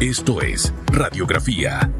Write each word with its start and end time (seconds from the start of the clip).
Esto 0.00 0.40
es 0.40 0.72
Radiografía. 0.86 1.90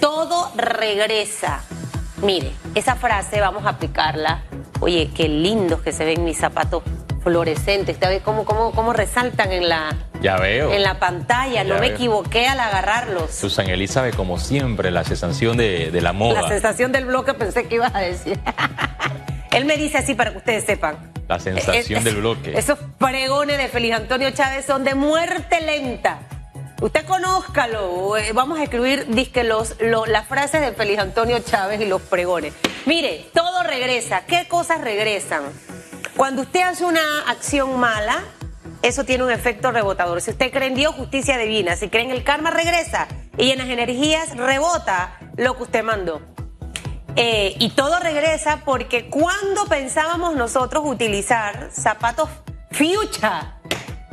Todo 0.00 0.50
regresa. 0.56 1.60
Mire, 2.22 2.52
esa 2.74 2.96
frase 2.96 3.40
vamos 3.40 3.64
a 3.66 3.70
aplicarla. 3.70 4.42
Oye, 4.80 5.10
qué 5.14 5.28
lindos 5.28 5.80
que 5.82 5.92
se 5.92 6.04
ven 6.04 6.24
mis 6.24 6.38
zapatos 6.38 6.82
fluorescentes. 7.22 7.96
¿Usted 7.96 8.08
ve 8.08 8.20
cómo, 8.20 8.44
cómo, 8.44 8.72
cómo 8.72 8.92
resaltan 8.92 9.52
en 9.52 9.68
la, 9.68 9.94
Ya 10.20 10.36
veo. 10.38 10.72
en 10.72 10.82
la 10.82 10.98
pantalla? 10.98 11.62
No 11.64 11.74
me 11.74 11.80
veo. 11.82 11.94
equivoqué 11.94 12.48
al 12.48 12.58
agarrarlos. 12.58 13.30
Susan 13.30 13.68
Elizabeth, 13.68 14.16
como 14.16 14.38
siempre, 14.38 14.90
la 14.90 15.04
sensación 15.04 15.56
de, 15.56 15.90
de 15.92 16.00
la 16.00 16.12
moda. 16.12 16.42
La 16.42 16.48
sensación 16.48 16.90
del 16.90 17.04
bloque 17.06 17.34
pensé 17.34 17.66
que 17.68 17.76
ibas 17.76 17.94
a 17.94 18.00
decir. 18.00 18.38
Él 19.52 19.64
me 19.64 19.76
dice 19.76 19.98
así 19.98 20.14
para 20.14 20.32
que 20.32 20.38
ustedes 20.38 20.64
sepan. 20.64 21.12
La 21.28 21.38
sensación 21.38 21.98
Es- 21.98 22.04
del 22.04 22.16
bloque. 22.16 22.52
Esos 22.58 22.78
pregones 22.98 23.58
de 23.58 23.68
Feliz 23.68 23.92
Antonio 23.94 24.30
Chávez 24.30 24.64
son 24.66 24.84
de 24.84 24.94
muerte 24.94 25.60
lenta. 25.60 26.20
Usted 26.80 27.04
conózcalo. 27.04 28.16
eh, 28.16 28.32
Vamos 28.32 28.58
a 28.58 28.64
escribir 28.64 29.06
disque 29.08 29.44
los, 29.44 29.76
lo- 29.80 30.06
las 30.06 30.26
frases 30.26 30.60
de 30.60 30.72
Feliz 30.72 30.98
Antonio 30.98 31.38
Chávez 31.40 31.80
y 31.80 31.86
los 31.86 32.02
pregones. 32.02 32.54
Mire, 32.86 33.26
todo 33.32 33.62
regresa. 33.62 34.22
¿Qué 34.26 34.48
cosas 34.48 34.80
regresan? 34.80 35.42
Cuando 36.16 36.42
usted 36.42 36.60
hace 36.62 36.84
una 36.84 37.00
acción 37.28 37.78
mala, 37.78 38.24
eso 38.82 39.04
tiene 39.04 39.22
un 39.24 39.30
efecto 39.30 39.70
rebotador. 39.70 40.20
Si 40.20 40.32
usted 40.32 40.50
cree 40.50 40.68
en 40.68 40.74
Dios, 40.74 40.94
justicia 40.94 41.38
divina. 41.38 41.76
Si 41.76 41.88
cree 41.88 42.02
en 42.04 42.10
el 42.10 42.24
karma, 42.24 42.50
regresa. 42.50 43.06
Y 43.38 43.50
en 43.52 43.58
las 43.58 43.68
energías 43.68 44.36
rebota 44.36 45.18
lo 45.36 45.56
que 45.56 45.62
usted 45.62 45.84
mandó. 45.84 46.20
Eh, 47.16 47.56
y 47.58 47.70
todo 47.70 47.98
regresa 48.00 48.62
porque 48.64 49.08
cuando 49.10 49.66
pensábamos 49.66 50.34
nosotros 50.34 50.82
utilizar 50.86 51.68
zapatos 51.72 52.28
fucha, 52.70 53.54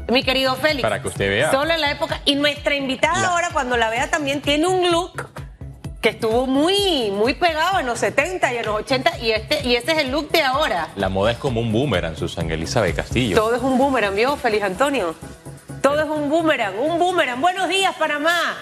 mi 0.10 0.24
querido 0.24 0.56
Félix. 0.56 0.82
Para 0.82 1.02
que 1.02 1.08
usted 1.08 1.30
vea. 1.30 1.52
Solo 1.52 1.74
en 1.74 1.82
la 1.82 1.92
época. 1.92 2.22
Y 2.26 2.36
nuestra 2.36 2.76
invitada 2.76 3.22
La- 3.22 3.28
ahora, 3.30 3.50
cuando 3.54 3.78
la 3.78 3.90
vea, 3.90 4.10
también 4.10 4.42
tiene 4.42 4.68
un 4.68 4.92
look 4.92 5.30
que 6.02 6.10
estuvo 6.10 6.46
muy, 6.48 7.12
muy 7.12 7.34
pegado 7.34 7.80
en 7.80 7.86
los 7.86 8.00
70 8.00 8.54
y 8.54 8.58
en 8.58 8.66
los 8.66 8.76
80. 8.76 9.18
Y, 9.20 9.32
este, 9.32 9.66
y 9.68 9.76
ese 9.76 9.92
es 9.94 9.98
el 10.00 10.12
look 10.12 10.30
de 10.32 10.42
ahora. 10.44 10.90
La 10.96 11.10
moda 11.10 11.32
es 11.32 11.38
como 11.38 11.62
un 11.62 11.72
boomerang, 11.72 12.16
Susan 12.18 12.50
Elizabeth 12.52 12.96
Castillo. 12.96 13.36
Todo 13.36 13.56
es 13.56 13.62
un 13.62 13.78
boomerang, 13.78 14.16
¿vio, 14.16 14.36
Feliz 14.38 14.64
Antonio? 14.64 15.16
Todo 15.82 16.02
es 16.02 16.10
un 16.10 16.30
boomerang, 16.30 16.78
un 16.80 17.00
boomerang. 17.00 17.40
Buenos 17.40 17.70
días, 17.70 17.96
Panamá. 17.98 18.58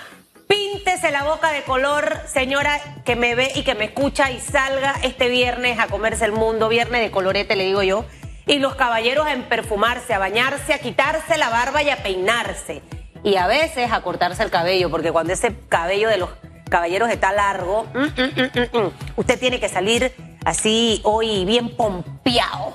Píntese 0.48 1.12
la 1.12 1.24
boca 1.24 1.52
de 1.52 1.64
color, 1.64 2.18
señora 2.26 2.80
que 3.04 3.16
me 3.16 3.36
ve 3.36 3.52
y 3.56 3.64
que 3.64 3.76
me 3.76 3.86
escucha 3.86 4.32
y 4.32 4.40
salga 4.40 4.96
este 5.04 5.28
viernes 5.28 5.80
a 5.80 5.88
comerse 5.88 6.26
el 6.26 6.32
mundo, 6.32 6.70
viernes 6.70 7.02
de 7.02 7.12
colorete, 7.12 7.56
le 7.56 7.66
digo 7.66 7.84
yo. 7.84 8.06
Y 8.46 8.60
los 8.60 8.76
caballeros 8.76 9.28
a 9.28 9.36
perfumarse, 9.50 10.14
a 10.14 10.20
bañarse, 10.20 10.74
a 10.74 10.80
quitarse 10.80 11.38
la 11.38 11.50
barba 11.50 11.84
y 11.84 11.90
a 11.90 11.98
peinarse. 12.02 12.82
Y 13.24 13.36
a 13.36 13.48
veces 13.48 13.92
a 13.92 14.02
cortarse 14.02 14.42
el 14.44 14.50
cabello, 14.50 14.90
porque 14.90 15.12
cuando 15.12 15.34
ese 15.34 15.54
cabello 15.68 16.08
de 16.08 16.18
los 16.18 16.30
caballeros 16.70 17.10
está 17.10 17.34
largo, 17.34 17.86
mm, 17.94 18.00
mm, 18.00 18.06
mm, 18.06 18.78
mm, 18.78 18.78
mm, 18.86 18.92
usted 19.18 19.40
tiene 19.40 19.60
que 19.60 19.68
salir 19.68 20.14
así 20.46 21.02
hoy 21.04 21.44
bien 21.44 21.76
pompeado 21.76 22.74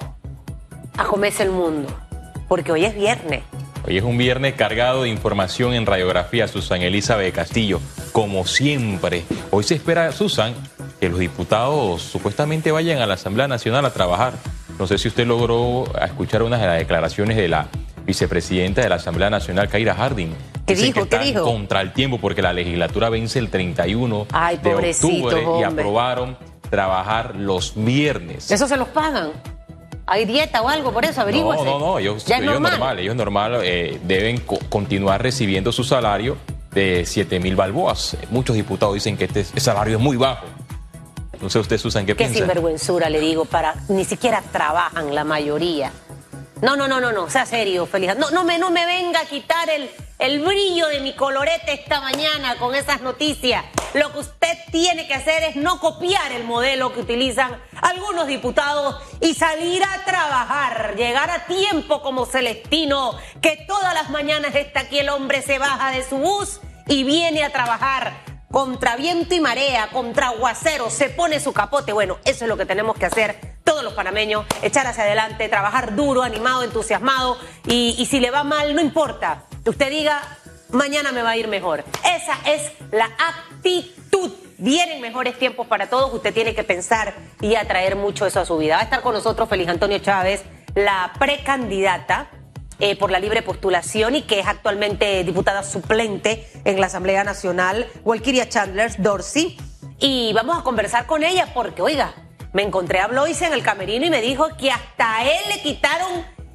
a 0.98 1.04
comerse 1.04 1.44
el 1.44 1.50
mundo. 1.50 1.88
Porque 2.48 2.70
hoy 2.70 2.84
es 2.84 2.94
viernes. 2.94 3.42
Hoy 3.84 3.98
es 3.98 4.04
un 4.04 4.16
viernes 4.16 4.54
cargado 4.54 5.02
de 5.02 5.08
información 5.08 5.74
en 5.74 5.86
radiografía, 5.86 6.46
Susan 6.46 6.82
Elizabeth 6.82 7.34
Castillo. 7.34 7.80
Como 8.12 8.46
siempre, 8.46 9.24
hoy 9.50 9.64
se 9.64 9.74
espera, 9.74 10.12
Susan, 10.12 10.54
que 11.00 11.08
los 11.08 11.18
diputados 11.18 12.00
supuestamente 12.02 12.70
vayan 12.70 13.00
a 13.00 13.06
la 13.06 13.14
Asamblea 13.14 13.48
Nacional 13.48 13.84
a 13.84 13.92
trabajar. 13.92 14.34
No 14.78 14.86
sé 14.86 14.98
si 14.98 15.08
usted 15.08 15.26
logró 15.26 15.84
escuchar 16.00 16.42
unas 16.44 16.60
de 16.60 16.66
las 16.68 16.78
declaraciones 16.78 17.36
de 17.36 17.48
la 17.48 17.66
vicepresidenta 18.06 18.82
de 18.82 18.88
la 18.88 18.96
Asamblea 18.96 19.30
Nacional, 19.30 19.68
Kaira 19.68 19.94
Harding. 19.94 20.32
¿Qué 20.64 20.76
dijo? 20.76 20.86
que 21.02 21.08
¿Qué 21.08 21.16
están 21.16 21.24
dijo? 21.24 21.44
contra 21.44 21.80
el 21.80 21.92
tiempo 21.92 22.18
porque 22.18 22.40
la 22.40 22.52
legislatura 22.52 23.08
vence 23.10 23.40
el 23.40 23.50
31 23.50 24.28
Ay, 24.30 24.58
de 24.58 24.74
octubre 24.74 25.44
y 25.58 25.62
aprobaron 25.64 26.36
trabajar 26.70 27.34
los 27.34 27.72
viernes. 27.74 28.50
¿Eso 28.50 28.68
se 28.68 28.76
los 28.76 28.88
pagan? 28.88 29.32
¿Hay 30.06 30.24
dieta 30.24 30.60
o 30.62 30.68
algo 30.68 30.92
por 30.92 31.04
eso? 31.04 31.20
Averígüese. 31.20 31.64
No, 31.64 31.78
no, 31.78 31.86
no, 31.86 31.98
ellos, 31.98 32.28
ellos 32.28 32.44
normal. 32.44 32.72
normal, 32.72 32.98
ellos 32.98 33.16
normal 33.16 33.60
eh, 33.62 34.00
deben 34.04 34.38
co- 34.38 34.58
continuar 34.68 35.22
recibiendo 35.22 35.70
su 35.72 35.84
salario 35.84 36.36
de 36.72 37.04
7 37.06 37.38
mil 37.40 37.54
balboas. 37.56 38.16
Muchos 38.30 38.56
diputados 38.56 38.94
dicen 38.94 39.16
que 39.16 39.24
este 39.24 39.44
salario 39.60 39.96
es 39.98 40.02
muy 40.02 40.16
bajo. 40.16 40.44
No 41.40 41.50
sé 41.50 41.58
usted, 41.58 41.76
Susan, 41.78 42.04
¿qué 42.06 42.12
Qué 42.12 42.24
piensa? 42.24 42.38
sinvergüenzura, 42.38 43.10
le 43.10 43.18
digo, 43.20 43.44
para 43.44 43.74
ni 43.88 44.04
siquiera 44.04 44.42
trabajan 44.52 45.12
la 45.14 45.24
mayoría. 45.24 45.90
No, 46.62 46.76
no, 46.76 46.86
no, 46.86 47.00
no, 47.00 47.10
no, 47.10 47.28
sea 47.28 47.44
serio, 47.44 47.86
Feliz. 47.86 48.14
No, 48.16 48.30
no 48.30 48.44
me, 48.44 48.56
no 48.56 48.70
me 48.70 48.86
venga 48.86 49.18
a 49.18 49.24
quitar 49.24 49.68
el, 49.68 49.90
el 50.20 50.38
brillo 50.38 50.86
de 50.86 51.00
mi 51.00 51.12
colorete 51.12 51.72
esta 51.72 52.00
mañana 52.00 52.54
con 52.56 52.76
esas 52.76 53.00
noticias. 53.00 53.64
Lo 53.94 54.12
que 54.12 54.20
usted 54.20 54.56
tiene 54.70 55.08
que 55.08 55.14
hacer 55.14 55.42
es 55.42 55.56
no 55.56 55.80
copiar 55.80 56.30
el 56.30 56.44
modelo 56.44 56.92
que 56.92 57.00
utilizan 57.00 57.60
algunos 57.80 58.28
diputados 58.28 58.94
y 59.20 59.34
salir 59.34 59.82
a 59.82 60.04
trabajar, 60.04 60.94
llegar 60.94 61.30
a 61.30 61.46
tiempo 61.46 62.00
como 62.00 62.26
Celestino, 62.26 63.18
que 63.40 63.56
todas 63.66 63.92
las 63.92 64.10
mañanas 64.10 64.54
está 64.54 64.82
aquí 64.82 65.00
el 65.00 65.08
hombre 65.08 65.42
se 65.42 65.58
baja 65.58 65.90
de 65.90 66.04
su 66.04 66.16
bus 66.18 66.60
y 66.86 67.02
viene 67.02 67.42
a 67.42 67.50
trabajar 67.50 68.12
contra 68.52 68.94
viento 68.94 69.34
y 69.34 69.40
marea, 69.40 69.88
contra 69.90 70.28
aguacero, 70.28 70.90
se 70.90 71.08
pone 71.08 71.40
su 71.40 71.52
capote. 71.52 71.92
Bueno, 71.92 72.18
eso 72.24 72.44
es 72.44 72.48
lo 72.48 72.56
que 72.56 72.66
tenemos 72.66 72.96
que 72.96 73.06
hacer 73.06 73.61
los 73.82 73.94
panameños, 73.94 74.46
echar 74.62 74.86
hacia 74.86 75.04
adelante, 75.04 75.48
trabajar 75.48 75.94
duro, 75.94 76.22
animado, 76.22 76.62
entusiasmado 76.62 77.38
y, 77.66 77.94
y 77.98 78.06
si 78.06 78.20
le 78.20 78.30
va 78.30 78.44
mal, 78.44 78.74
no 78.74 78.80
importa. 78.80 79.44
Usted 79.64 79.90
diga, 79.90 80.22
mañana 80.70 81.12
me 81.12 81.22
va 81.22 81.30
a 81.30 81.36
ir 81.36 81.48
mejor. 81.48 81.84
Esa 82.04 82.36
es 82.46 82.72
la 82.90 83.06
actitud. 83.06 84.32
Vienen 84.58 85.00
mejores 85.00 85.38
tiempos 85.38 85.66
para 85.66 85.88
todos, 85.88 86.12
usted 86.14 86.32
tiene 86.32 86.54
que 86.54 86.64
pensar 86.64 87.14
y 87.40 87.54
atraer 87.56 87.96
mucho 87.96 88.26
eso 88.26 88.40
a 88.40 88.44
su 88.44 88.56
vida. 88.58 88.76
Va 88.76 88.80
a 88.80 88.84
estar 88.84 89.02
con 89.02 89.14
nosotros 89.14 89.48
Feliz 89.48 89.68
Antonio 89.68 89.98
Chávez, 89.98 90.42
la 90.74 91.12
precandidata 91.18 92.28
eh, 92.78 92.96
por 92.96 93.10
la 93.10 93.20
libre 93.20 93.42
postulación 93.42 94.16
y 94.16 94.22
que 94.22 94.40
es 94.40 94.46
actualmente 94.46 95.22
diputada 95.24 95.62
suplente 95.62 96.48
en 96.64 96.80
la 96.80 96.86
Asamblea 96.86 97.22
Nacional, 97.22 97.86
Walkiria 98.04 98.48
Chandlers 98.48 99.00
Dorsey. 99.02 99.56
Y 99.98 100.32
vamos 100.32 100.58
a 100.58 100.62
conversar 100.62 101.06
con 101.06 101.22
ella 101.22 101.48
porque, 101.54 101.82
oiga, 101.82 102.12
me 102.52 102.62
encontré 102.62 103.00
a 103.00 103.06
Bloise 103.06 103.46
en 103.46 103.52
el 103.52 103.62
camerino 103.62 104.06
y 104.06 104.10
me 104.10 104.20
dijo 104.20 104.48
que 104.58 104.70
hasta 104.70 105.16
a 105.16 105.24
él 105.24 105.40
le 105.54 105.62
quitaron 105.62 106.08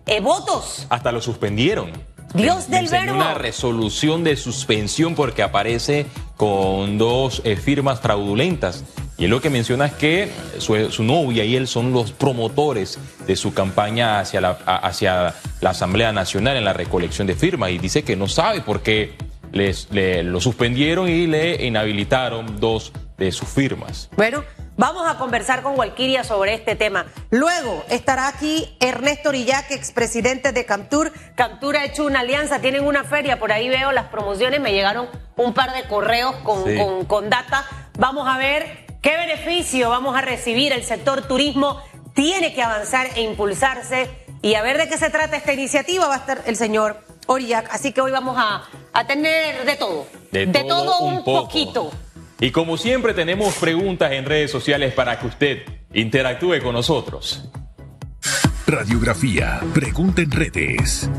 eh, 0.06 0.20
votos. 0.20 0.86
Hasta 0.90 1.12
lo 1.12 1.22
suspendieron. 1.22 1.92
Dios 2.34 2.70
del 2.70 2.88
verbo. 2.90 3.16
Una 3.16 3.34
resolución 3.34 4.24
de 4.24 4.36
suspensión 4.36 5.16
porque 5.16 5.42
aparece 5.44 6.06
con 6.36 6.98
dos 6.98 7.42
eh, 7.46 7.56
firmas 7.56 8.00
fraudulentas. 8.02 8.84
Y 9.18 9.26
él 9.26 9.32
lo 9.32 9.42
que 9.42 9.50
menciona 9.50 9.88
es 9.88 9.94
que 9.94 10.32
su, 10.60 10.92
su 10.92 11.04
novia 11.04 11.44
y 11.46 11.56
él 11.56 11.68
son 11.68 11.92
los 11.94 12.12
promotores 12.12 13.00
de 13.26 13.36
su 13.36 13.54
campaña 13.54 14.20
hacia 14.20 14.42
la, 14.42 14.52
hacia 14.52 15.34
la 15.62 15.70
Asamblea 15.72 16.12
Nacional 16.12 16.58
en 16.58 16.66
la 16.66 16.74
recolección 16.74 17.26
de 17.26 17.34
firmas. 17.34 17.72
Y 17.72 17.80
dice 17.80 18.04
que 18.04 18.16
no 18.16 18.28
sabe 18.28 18.62
por 18.62 18.82
qué 18.82 19.16
les, 19.52 19.88
le- 19.92 20.22
lo 20.22 20.40
suspendieron 20.40 21.10
y 21.10 21.26
le 21.26 21.66
inhabilitaron 21.66 22.60
dos 22.60 22.92
de 23.18 23.32
sus 23.32 23.48
firmas. 23.50 24.10
Bueno, 24.16 24.44
vamos 24.78 25.06
a 25.10 25.18
conversar 25.18 25.62
con 25.64 25.78
Walkiria 25.78 26.24
sobre 26.24 26.54
este 26.54 26.76
tema. 26.76 27.06
Luego 27.30 27.84
estará 27.90 28.28
aquí 28.28 28.76
Ernesto 28.80 29.30
Orillac, 29.30 29.72
expresidente 29.72 30.52
de 30.54 30.66
Camtur. 30.66 31.12
Camtur 31.36 31.76
ha 31.78 31.86
hecho 31.86 32.06
una 32.06 32.22
alianza, 32.22 32.60
tienen 32.60 32.86
una 32.86 33.04
feria, 33.04 33.40
por 33.40 33.52
ahí 33.52 33.68
veo 33.68 33.92
las 33.92 34.06
promociones, 34.06 34.62
me 34.62 34.72
llegaron 34.72 35.10
un 35.36 35.54
par 35.54 35.74
de 35.74 35.84
correos 35.84 36.36
con, 36.38 36.64
Sí. 36.66 36.78
con- 36.78 37.06
con 37.06 37.30
data. 37.30 37.66
Vamos 37.98 38.28
a 38.28 38.38
ver 38.38 38.86
qué 39.02 39.18
beneficio 39.18 39.90
vamos 39.90 40.16
a 40.16 40.22
recibir. 40.22 40.72
El 40.72 40.84
sector 40.84 41.24
turismo 41.24 41.82
tiene 42.14 42.54
que 42.54 42.62
avanzar 42.64 43.08
e 43.16 43.22
impulsarse. 43.22 44.10
Y 44.42 44.54
a 44.54 44.62
ver 44.62 44.78
de 44.78 44.88
qué 44.88 44.98
se 44.98 45.10
trata 45.10 45.36
esta 45.36 45.52
iniciativa 45.54 46.08
va 46.08 46.14
a 46.14 46.18
estar 46.18 46.42
el 46.46 46.56
señor 46.56 47.02
Orillac. 47.26 47.74
Así 47.74 47.92
que 47.92 48.02
hoy 48.02 48.12
vamos 48.12 48.38
a, 48.40 48.64
a 48.94 49.08
tener 49.08 49.66
de 49.66 49.76
todo. 49.76 50.06
todo, 50.68 51.00
un, 51.00 51.24
poco. 51.24 51.44
poquito. 51.44 51.92
Y 52.40 52.52
como 52.52 52.78
siempre 52.78 53.14
tenemos 53.14 53.56
preguntas 53.56 54.12
en 54.12 54.26
redes 54.26 54.52
sociales 54.52 54.94
para 54.94 55.20
que 55.20 55.28
usted 55.28 55.64
interactúe 55.94 56.62
con 56.62 56.74
nosotros. 56.74 57.50
Radiografía. 58.68 59.62
Pregunta 59.74 60.22
en 60.22 60.32
redes. 60.32 61.10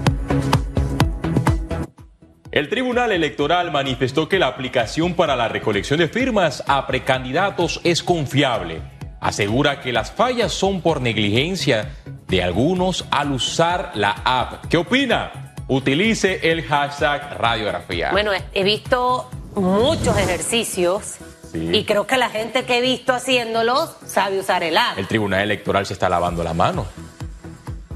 El 2.50 2.68
Tribunal 2.68 3.12
Electoral 3.12 3.70
manifestó 3.72 4.28
que 4.28 4.38
la 4.38 4.46
aplicación 4.46 5.14
para 5.14 5.36
la 5.36 5.48
recolección 5.48 5.98
de 5.98 6.08
firmas 6.08 6.62
a 6.66 6.86
precandidatos 6.86 7.80
es 7.84 8.02
confiable. 8.02 8.80
Asegura 9.20 9.80
que 9.80 9.92
las 9.92 10.12
fallas 10.12 10.52
son 10.52 10.80
por 10.80 11.00
negligencia 11.00 11.90
de 12.28 12.42
algunos 12.42 13.06
al 13.10 13.32
usar 13.32 13.90
la 13.94 14.12
app. 14.24 14.66
¿Qué 14.66 14.76
opina? 14.76 15.54
Utilice 15.66 16.50
el 16.50 16.62
hashtag 16.62 17.36
radiografía. 17.38 18.10
Bueno, 18.12 18.32
he- 18.32 18.42
he 18.54 18.62
visto 18.62 19.28
muchos 19.60 20.16
ejercicios 20.18 21.16
Sí. 21.52 21.70
y 21.72 21.84
creo 21.84 22.06
que 22.06 22.18
la 22.18 22.28
gente 22.28 22.64
que 22.64 22.76
he 22.76 22.80
visto 22.82 23.14
haciéndolos 23.14 23.96
sabe 24.06 24.38
usar 24.38 24.62
el 24.62 24.76
app. 24.76 24.98
El 24.98 25.06
Tribunal 25.08 25.40
Electoral 25.40 25.86
se 25.86 25.94
está 25.94 26.08
lavando 26.10 26.44
la 26.44 26.52
mano. 26.54 26.86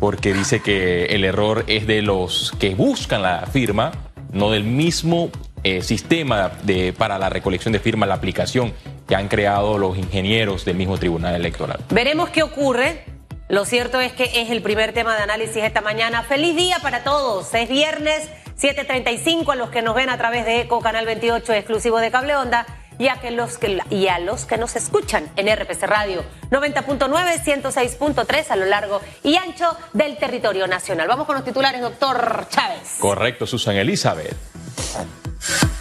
porque 0.00 0.32
dice 0.32 0.61
que 0.61 1.05
el 1.06 1.25
error 1.25 1.64
es 1.69 1.87
de 1.87 2.03
los 2.03 2.53
que 2.59 2.75
buscan 2.75 3.23
la 3.23 3.47
firma, 3.47 3.93
no 4.32 4.50
del 4.50 4.64
mismo 4.64 5.31
eh, 5.62 5.82
sistema 5.82 6.50
de, 6.64 6.93
para 6.93 7.19
la 7.19 7.29
recolección 7.31 7.73
de 7.73 7.79
firmas, 7.79 8.08
la 8.08 8.17
aplicación 8.17 8.73
que 9.06 9.15
han 9.15 9.29
creado 9.29 9.79
los 9.79 9.97
ingenieros 9.97 10.65
del 10.65 10.76
mismo 10.76 10.99
Tribunal 10.99 11.37
Electoral. 11.37 11.79
Veremos 11.91 12.31
qué 12.31 12.43
ocurre. 12.43 13.05
Lo 13.49 13.65
cierto 13.65 14.00
es 14.00 14.12
que 14.12 14.25
es 14.43 14.50
el 14.50 14.61
primer 14.62 14.93
tema 14.93 15.15
de 15.15 15.23
análisis 15.23 15.58
esta 15.62 15.82
mañana. 15.82 16.23
Feliz 16.25 16.56
día 16.56 16.79
para 16.82 17.05
todos. 17.05 17.55
Es 17.55 17.69
viernes 17.69 18.29
7:35 18.62 19.53
a 19.53 19.56
los 19.56 19.70
que 19.70 19.82
nos 19.82 19.97
ven 19.97 20.09
a 20.09 20.17
través 20.17 20.47
de 20.47 20.61
ECO 20.61 20.81
Canal 20.81 21.05
28 21.05 21.53
exclusivo 21.53 21.99
de 21.99 22.12
Cable 22.12 22.37
Onda 22.37 22.64
y 22.97 23.09
a, 23.09 23.17
que 23.17 23.32
los 23.32 23.59
que, 23.59 23.81
y 23.91 24.06
a 24.06 24.20
los 24.20 24.44
que 24.44 24.56
nos 24.56 24.76
escuchan 24.76 25.29
en 25.35 25.53
RPC 25.53 25.82
Radio 25.82 26.23
90.9, 26.53 27.43
106.3 27.43 28.50
a 28.50 28.56
lo 28.56 28.67
largo 28.67 29.00
y 29.25 29.35
ancho 29.35 29.76
del 29.93 30.17
territorio 30.17 30.69
nacional. 30.69 31.09
Vamos 31.09 31.26
con 31.26 31.35
los 31.35 31.44
titulares, 31.44 31.81
doctor 31.81 32.47
Chávez. 32.50 32.99
Correcto, 33.00 33.49
Susan 33.49 33.75
Elizabeth. 33.75 34.37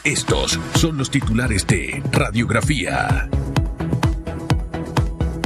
Estos 0.03 0.57
son 0.73 0.97
los 0.97 1.11
titulares 1.11 1.67
de 1.67 2.01
Radiografía. 2.11 3.29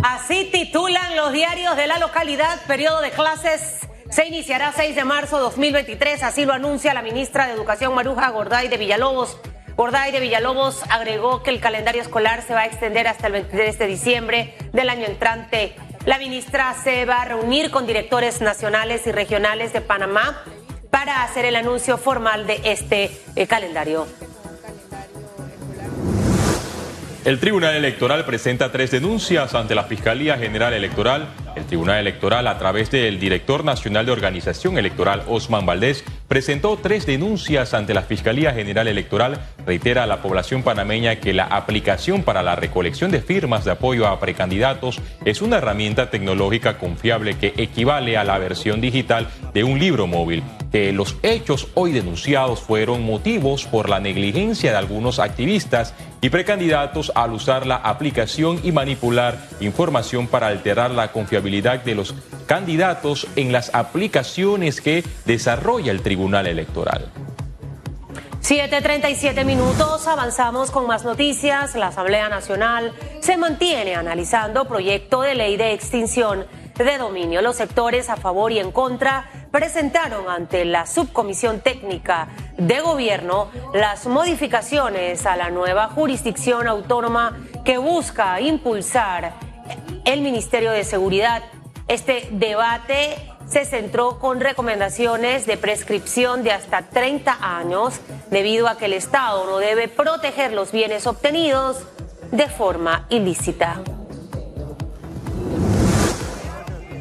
Así 0.04 0.50
titulan 0.54 1.18
los 1.18 1.34
diarios 1.34 1.76
de 1.76 1.88
la 1.88 2.00
localidad, 2.00 2.66
periodo 2.66 3.02
de 3.02 3.12
clases 3.12 3.86
se 4.16 4.26
iniciará 4.26 4.72
6 4.72 4.96
de 4.96 5.04
marzo 5.04 5.36
de 5.36 5.42
2023, 5.44 6.24
así 6.24 6.46
lo 6.46 6.54
anuncia 6.54 6.94
la 6.94 7.02
ministra 7.02 7.48
de 7.48 7.52
Educación 7.52 7.94
Maruja 7.94 8.30
Gorday 8.30 8.70
de 8.70 8.78
Villalobos. 8.78 9.38
Gorday 9.76 10.14
de 10.14 10.22
Villalobos 10.22 10.84
agregó 10.90 11.44
que 11.44 11.50
el 11.50 11.60
calendario 11.60 12.02
escolar 12.02 12.42
se 12.42 12.54
va 12.54 12.62
a 12.62 12.66
extender 12.66 13.10
hasta 13.10 13.28
el 13.28 13.34
23 13.34 13.78
de 13.78 13.88
diciembre 13.88 14.56
del 14.72 14.88
año 14.88 15.06
entrante. 15.06 15.76
La 16.06 16.18
ministra 16.18 16.74
se 16.82 17.04
va 17.04 17.24
a 17.24 17.26
reunir 17.26 17.72
con 17.72 17.86
directores 17.86 18.40
nacionales 18.40 19.06
y 19.06 19.12
regionales 19.12 19.74
de 19.74 19.82
Panamá 19.82 20.42
para 20.92 21.24
hacer 21.24 21.44
el 21.44 21.58
anuncio 21.58 21.98
formal 21.98 22.48
de 22.48 22.62
este 22.64 23.12
eh, 23.36 23.48
calendario. 23.48 24.08
El 27.25 27.39
Tribunal 27.39 27.75
Electoral 27.75 28.24
presenta 28.24 28.72
tres 28.72 28.92
denuncias 28.92 29.56
ante 29.56 29.74
la 29.74 29.86
Fiscalía 29.86 30.38
General 30.38 30.72
Electoral. 30.74 31.27
El 31.56 31.66
Tribunal 31.66 31.98
Electoral, 31.98 32.45
a 32.45 32.60
través 32.60 32.92
del 32.92 33.19
director 33.19 33.66
nacional 33.66 34.06
de 34.06 34.12
organización 34.12 34.77
electoral, 34.77 35.24
Osman 35.27 35.66
Valdés, 35.66 36.04
presentó 36.27 36.77
tres 36.77 37.07
denuncias 37.07 37.74
ante 37.74 37.95
la 37.95 38.04
Fiscalía 38.04 38.54
General 38.54 38.88
Electoral. 38.88 39.42
Reitera 39.66 40.04
a 40.04 40.07
la 40.07 40.22
población 40.22 40.62
panameña 40.62 41.16
que 41.16 41.33
la 41.33 41.45
aplicación 41.45 42.22
para 42.22 42.44
la 42.44 42.56
recolección 42.56 43.10
de 43.10 43.22
firmas 43.22 43.66
de 43.66 43.71
apoyo 43.71 44.06
a 44.06 44.19
precandidatos 44.19 45.01
es 45.25 45.42
una 45.42 45.57
herramienta 45.57 46.12
tecnológica 46.12 46.78
confiable 46.78 47.39
que 47.39 47.56
equivale 47.57 48.18
a 48.18 48.24
la 48.24 48.38
versión 48.38 48.81
digital 48.81 49.30
de 49.51 49.63
un 49.63 49.80
libro 49.80 50.06
móvil. 50.06 50.44
Que 50.75 50.92
los 50.92 51.16
hechos 51.24 51.69
hoy 51.74 51.94
denunciados 51.94 52.60
fueron 52.60 53.01
motivos 53.01 53.63
por 53.63 53.88
la 53.88 54.01
negligencia 54.01 54.72
de 54.72 54.77
algunos 54.77 55.19
activistas 55.19 55.94
y 56.19 56.30
precandidatos 56.30 57.13
al 57.16 57.31
usar 57.31 57.66
la 57.66 57.77
aplicación 57.77 58.60
y 58.62 58.74
manipular 58.74 59.38
información 59.62 60.27
para 60.27 60.48
alterar 60.48 60.92
la 60.92 61.13
confiabilidad 61.13 61.80
de 61.86 61.95
los 61.95 62.13
candidatos 62.45 63.25
en 63.38 63.54
las 63.54 63.74
aplicaciones 63.74 64.81
que 64.81 65.06
desarrolla 65.24 65.94
el 65.94 66.01
Tribunal 66.01 66.45
Electoral. 66.45 67.10
7.37 68.42 69.45
minutos, 69.45 70.07
avanzamos 70.07 70.71
con 70.71 70.88
más 70.88 71.06
noticias. 71.06 71.75
La 71.75 71.88
Asamblea 71.88 72.28
Nacional 72.28 72.92
se 73.21 73.38
mantiene 73.38 73.95
analizando 73.95 74.68
proyecto 74.68 75.21
de 75.21 75.36
ley 75.36 75.56
de 75.56 75.71
extinción 75.71 76.45
de 76.83 76.98
dominio. 76.98 77.42
Los 77.42 77.56
sectores 77.56 78.10
a 78.10 78.18
favor 78.18 78.51
y 78.51 78.60
en 78.60 78.74
contra 78.74 79.44
presentaron 79.56 80.28
ante 80.28 80.66
la 80.66 80.86
subcomisión 80.86 81.62
técnica 81.62 82.28
de 82.57 82.81
gobierno 82.81 83.50
las 83.74 84.06
modificaciones 84.06 85.25
a 85.25 85.38
la 85.38 85.50
nueva 85.50 85.88
jurisdicción 85.88 86.68
autónoma 86.68 87.38
que 87.63 87.78
busca 87.78 88.42
impulsar 88.42 89.31
el 90.04 90.19
Ministerio 90.19 90.72
de 90.72 90.84
Seguridad. 90.84 91.42
Este 91.88 92.28
debate 92.31 93.16
se 93.48 93.63
centró 93.63 94.19
con 94.19 94.42
recomendaciones 94.42 95.46
de 95.46 95.56
prescripción 95.56 96.44
de 96.44 96.52
hasta 96.52 96.81
30 96.81 97.38
años 97.40 98.02
debido 98.30 98.68
a 98.68 98.78
que 98.78 98.88
el 98.88 98.94
Estado 98.94 99.46
no 99.46 99.60
debe 99.60 99.88
proteger 99.88 100.52
los 100.52 100.74
bienes 100.74 101.07
obtenidos 101.07 101.88
de 102.30 102.50
forma 102.50 103.06
ilícita. 103.07 103.80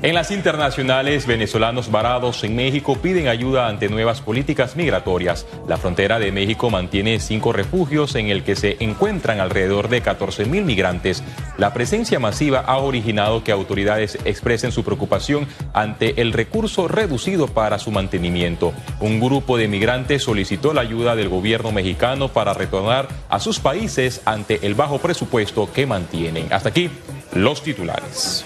En 0.04 0.14
las 0.14 0.30
internacionales, 0.30 1.26
venezolanos 1.26 1.90
varados 1.90 2.44
en 2.44 2.54
México 2.54 2.98
piden 3.00 3.26
ayuda 3.26 3.68
ante 3.68 3.88
nuevas 3.88 4.20
políticas 4.20 4.76
migratorias. 4.76 5.46
La 5.66 5.78
frontera 5.78 6.18
de 6.18 6.30
México 6.30 6.68
mantiene 6.68 7.18
cinco 7.20 7.54
refugios 7.54 8.14
en 8.14 8.28
el 8.28 8.42
que 8.42 8.54
se 8.54 8.76
encuentran 8.80 9.40
alrededor 9.40 9.88
de 9.88 10.02
14 10.02 10.44
mil 10.44 10.66
migrantes. 10.66 11.22
La 11.56 11.72
presencia 11.72 12.18
masiva 12.18 12.60
ha 12.60 12.76
originado 12.76 13.44
que 13.44 13.50
autoridades 13.50 14.18
expresen 14.26 14.72
su 14.72 14.84
preocupación 14.84 15.48
ante 15.72 16.20
el 16.20 16.34
recurso 16.34 16.86
reducido 16.86 17.46
para 17.46 17.78
su 17.78 17.90
mantenimiento. 17.90 18.74
Un 19.00 19.20
grupo 19.20 19.56
de 19.56 19.68
migrantes 19.68 20.22
solicitó 20.22 20.74
la 20.74 20.82
ayuda 20.82 21.16
del 21.16 21.30
gobierno 21.30 21.72
mexicano 21.72 22.28
para 22.28 22.52
retornar 22.52 23.08
a 23.30 23.40
sus 23.40 23.58
países 23.58 24.20
ante 24.26 24.66
el 24.66 24.74
bajo 24.74 24.98
presupuesto 24.98 25.72
que 25.72 25.86
mantienen. 25.86 26.52
Hasta 26.52 26.68
aquí 26.68 26.90
los 27.32 27.62
titulares. 27.62 28.44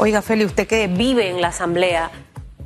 Oiga, 0.00 0.22
Feli, 0.22 0.44
usted 0.44 0.68
que 0.68 0.86
vive 0.86 1.28
en 1.28 1.40
la 1.40 1.48
Asamblea, 1.48 2.12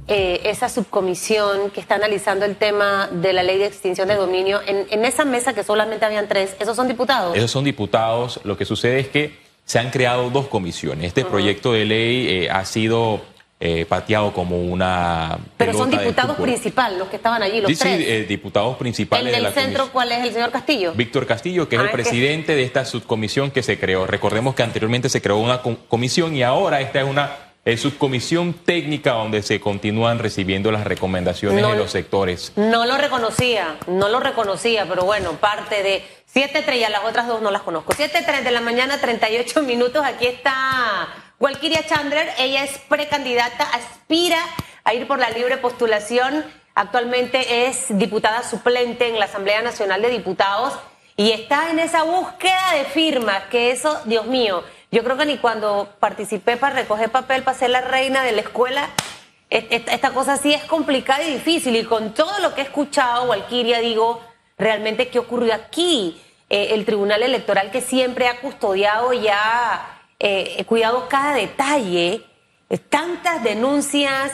eh, 0.06 0.43
esa 0.44 0.69
subcomisión 0.69 1.70
que 1.70 1.81
está 1.81 1.94
analizando 1.94 2.44
el 2.44 2.56
tema 2.56 3.08
de 3.11 3.32
la 3.32 3.43
ley 3.43 3.56
de 3.56 3.64
extinción 3.64 4.08
de 4.08 4.17
dominio, 4.17 4.61
en, 4.67 5.05
esa 5.06 5.25
mesa 5.25 5.55
que 5.55 5.64
solamente 5.64 6.05
habían 6.05 6.29
tres, 6.29 6.55
¿esos 6.61 6.76
son 6.76 6.88
diputados? 6.88 7.34
Esos 7.34 7.50
son 7.50 7.64
diputados. 7.64 8.38
Lo 8.44 8.58
que 8.58 8.67
sucede 8.67 9.00
es 9.00 9.08
que 9.08 9.38
se 9.64 9.79
han 9.79 9.88
creado 9.88 10.29
dos 10.29 10.49
comisiones. 10.49 11.06
Este 11.06 11.25
proyecto 11.25 11.73
de 11.73 11.87
ley 11.87 12.29
eh, 12.29 12.50
ha 12.50 12.67
sido 12.67 13.23
eh, 13.64 13.87
pateado 13.87 14.32
como 14.32 14.61
una. 14.61 15.38
Pero 15.56 15.73
son 15.73 15.88
diputados 15.88 16.37
principales 16.37 16.99
los 16.99 17.09
que 17.09 17.14
estaban 17.14 17.44
allí, 17.44 17.61
los 17.61 17.70
sí, 17.70 17.76
tres. 17.79 17.97
Sí, 17.99 18.05
eh, 18.09 18.25
diputados 18.25 18.76
principales. 18.76 19.32
¿El 19.32 19.44
del 19.44 19.53
centro 19.53 19.88
cuál 19.93 20.11
es? 20.11 20.25
¿El 20.25 20.32
señor 20.32 20.50
Castillo? 20.50 20.93
Víctor 20.94 21.29
Castillo, 21.29 21.69
que 21.69 21.76
es 21.76 21.82
el 21.82 21.87
ah, 21.87 21.93
presidente 21.93 22.56
de 22.56 22.64
esta 22.64 22.85
subcomisión 22.85 23.53
que 23.53 23.62
se 23.62 23.79
creó. 23.79 24.05
Recordemos 24.05 24.56
que 24.56 24.64
anteriormente 24.64 25.09
se 25.09 25.23
creó 25.23 25.38
una 25.38 25.62
comisión 25.62 26.35
y 26.35 26.43
ahora 26.43 26.81
esta 26.81 27.03
es 27.03 27.06
una 27.09 27.37
eh, 27.64 27.76
subcomisión 27.76 28.53
técnica 28.53 29.12
donde 29.12 29.43
se 29.43 29.60
continúan 29.60 30.19
recibiendo 30.19 30.72
las 30.72 30.82
recomendaciones 30.82 31.65
de 31.65 31.77
los 31.77 31.93
sectores. 31.93 32.53
No 32.56 32.84
lo 32.84 32.98
reconocía, 32.98 33.77
no 33.87 34.08
lo 34.08 34.19
reconocía, 34.19 34.87
pero 34.89 35.05
bueno, 35.05 35.34
parte 35.34 35.84
de 35.84 36.03
7.3 36.34 36.79
y 36.79 36.82
a 36.82 36.91
las 36.91 37.05
otras 37.05 37.29
dos 37.29 37.41
no 37.41 37.53
las 37.53 37.63
conozco. 37.63 37.93
7.3 37.93 38.43
de 38.43 38.51
la 38.51 38.60
mañana, 38.60 39.01
38 39.01 39.63
minutos, 39.63 40.05
aquí 40.05 40.27
está 40.27 41.31
Walkiria 41.43 41.84
Chandler, 41.84 42.32
ella 42.39 42.63
es 42.63 42.79
precandidata, 42.79 43.65
aspira 43.65 44.39
a 44.84 44.94
ir 44.94 45.08
por 45.08 45.19
la 45.19 45.29
libre 45.31 45.56
postulación. 45.56 46.44
Actualmente 46.77 47.67
es 47.67 47.87
diputada 47.99 48.44
suplente 48.44 49.08
en 49.08 49.19
la 49.19 49.25
Asamblea 49.25 49.61
Nacional 49.61 50.03
de 50.03 50.11
Diputados 50.11 50.75
y 51.17 51.32
está 51.32 51.72
en 51.72 51.81
esa 51.81 52.05
búsqueda 52.05 52.75
de 52.75 52.84
firmas, 52.84 53.43
que 53.51 53.72
eso, 53.72 54.01
Dios 54.05 54.27
mío, 54.27 54.63
yo 54.93 55.03
creo 55.03 55.17
que 55.17 55.27
ni 55.27 55.37
cuando 55.39 55.89
participé 55.99 56.56
para 56.56 56.77
recoger 56.77 57.11
papel 57.11 57.43
para 57.43 57.58
ser 57.58 57.70
la 57.70 57.81
reina 57.81 58.22
de 58.22 58.31
la 58.31 58.43
escuela, 58.43 58.89
esta 59.51 60.11
cosa 60.11 60.37
sí 60.37 60.55
es 60.55 60.63
complicada 60.63 61.25
y 61.25 61.32
difícil. 61.32 61.75
Y 61.75 61.82
con 61.82 62.15
todo 62.15 62.39
lo 62.39 62.55
que 62.55 62.61
he 62.61 62.65
escuchado, 62.65 63.25
Walkiria, 63.25 63.81
digo, 63.81 64.22
realmente, 64.58 65.08
¿qué 65.08 65.19
ocurrió 65.19 65.55
aquí? 65.55 66.22
Eh, 66.49 66.69
el 66.75 66.84
Tribunal 66.84 67.25
Electoral 67.25 67.72
que 67.72 67.81
siempre 67.81 68.29
ha 68.29 68.41
custodiado 68.41 69.13
ya 69.13 69.92
eh, 70.22 70.64
cuidado 70.67 71.08
cada 71.08 71.34
detalle, 71.34 72.24
tantas 72.88 73.43
denuncias 73.43 74.32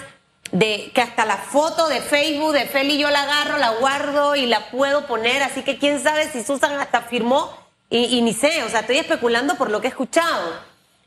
de 0.53 0.91
que 0.95 1.01
hasta 1.01 1.25
la 1.25 1.39
foto 1.39 1.89
de 1.89 2.01
Facebook 2.01 2.53
de 2.53 2.67
Feli 2.67 2.99
yo 2.99 3.11
la 3.11 3.23
agarro, 3.23 3.59
la 3.59 3.71
guardo 3.71 4.37
y 4.37 4.47
la 4.47 4.71
puedo 4.71 5.07
poner, 5.07 5.43
así 5.43 5.63
que 5.63 5.79
quién 5.79 6.01
sabe 6.01 6.31
si 6.31 6.43
Susan 6.43 6.79
hasta 6.79 7.03
firmó 7.03 7.51
y, 7.91 8.21
ni 8.21 8.35
sé, 8.35 8.63
o 8.65 8.69
sea, 8.69 8.81
estoy 8.81 8.99
especulando 8.99 9.55
por 9.55 9.71
lo 9.71 9.81
que 9.81 9.87
he 9.87 9.91
escuchado. 9.91 10.53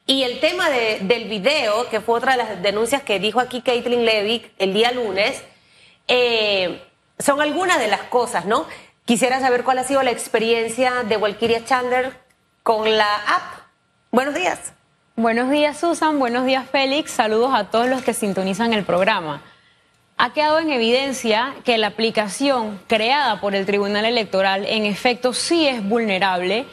Y 0.08 0.24
el 0.24 0.40
tema 0.40 0.68
del 0.70 1.26
video, 1.30 1.88
que 1.90 2.02
fue 2.02 2.16
otra 2.18 2.32
de 2.32 2.40
las 2.40 2.62
denuncias 2.64 3.04
que 3.04 3.20
dijo 3.20 3.40
aquí 3.40 3.62
Caitlin 3.62 4.04
Levick 4.04 4.52
el 4.58 4.74
día 4.74 4.92
lunes, 4.92 5.44
eh, 6.08 6.82
son 7.20 7.40
algunas 7.40 7.78
de 7.78 7.88
las 7.88 8.02
cosas, 8.02 8.46
¿no? 8.46 8.66
Quisiera 9.06 9.40
saber 9.40 9.64
cuál 9.64 9.78
ha 9.78 9.84
sido 9.84 10.02
la 10.02 10.10
experiencia 10.10 11.04
de 11.04 11.18
Walkiria 11.18 11.64
Chandler 11.66 12.20
con 12.64 12.98
la 12.98 13.16
app 13.28 13.61
Buenos 14.14 14.36
días. 14.36 14.74
Buenos 15.16 15.50
días, 15.50 15.80
Susan. 15.80 16.20
Buenos 16.20 16.46
días, 16.46 16.68
Félix. 16.70 17.12
Saludos 17.12 17.52
a 17.54 17.70
todos 17.70 17.88
los 17.88 18.02
que 18.02 18.14
sintonizan 18.14 18.74
el 18.74 18.84
programa. 18.84 19.42
Ha 20.18 20.34
quedado 20.34 20.60
en 20.60 20.70
evidencia 20.70 21.54
que 21.64 21.78
la 21.78 21.88
aplicación 21.88 22.82
creada 22.88 23.40
por 23.40 23.56
el 23.56 23.66
Tribunal 23.66 24.04
Electoral 24.04 24.66
en 24.66 24.86
efecto 24.86 25.32
sí 25.32 25.66
es 25.66 25.82
vulnerable 25.88 26.66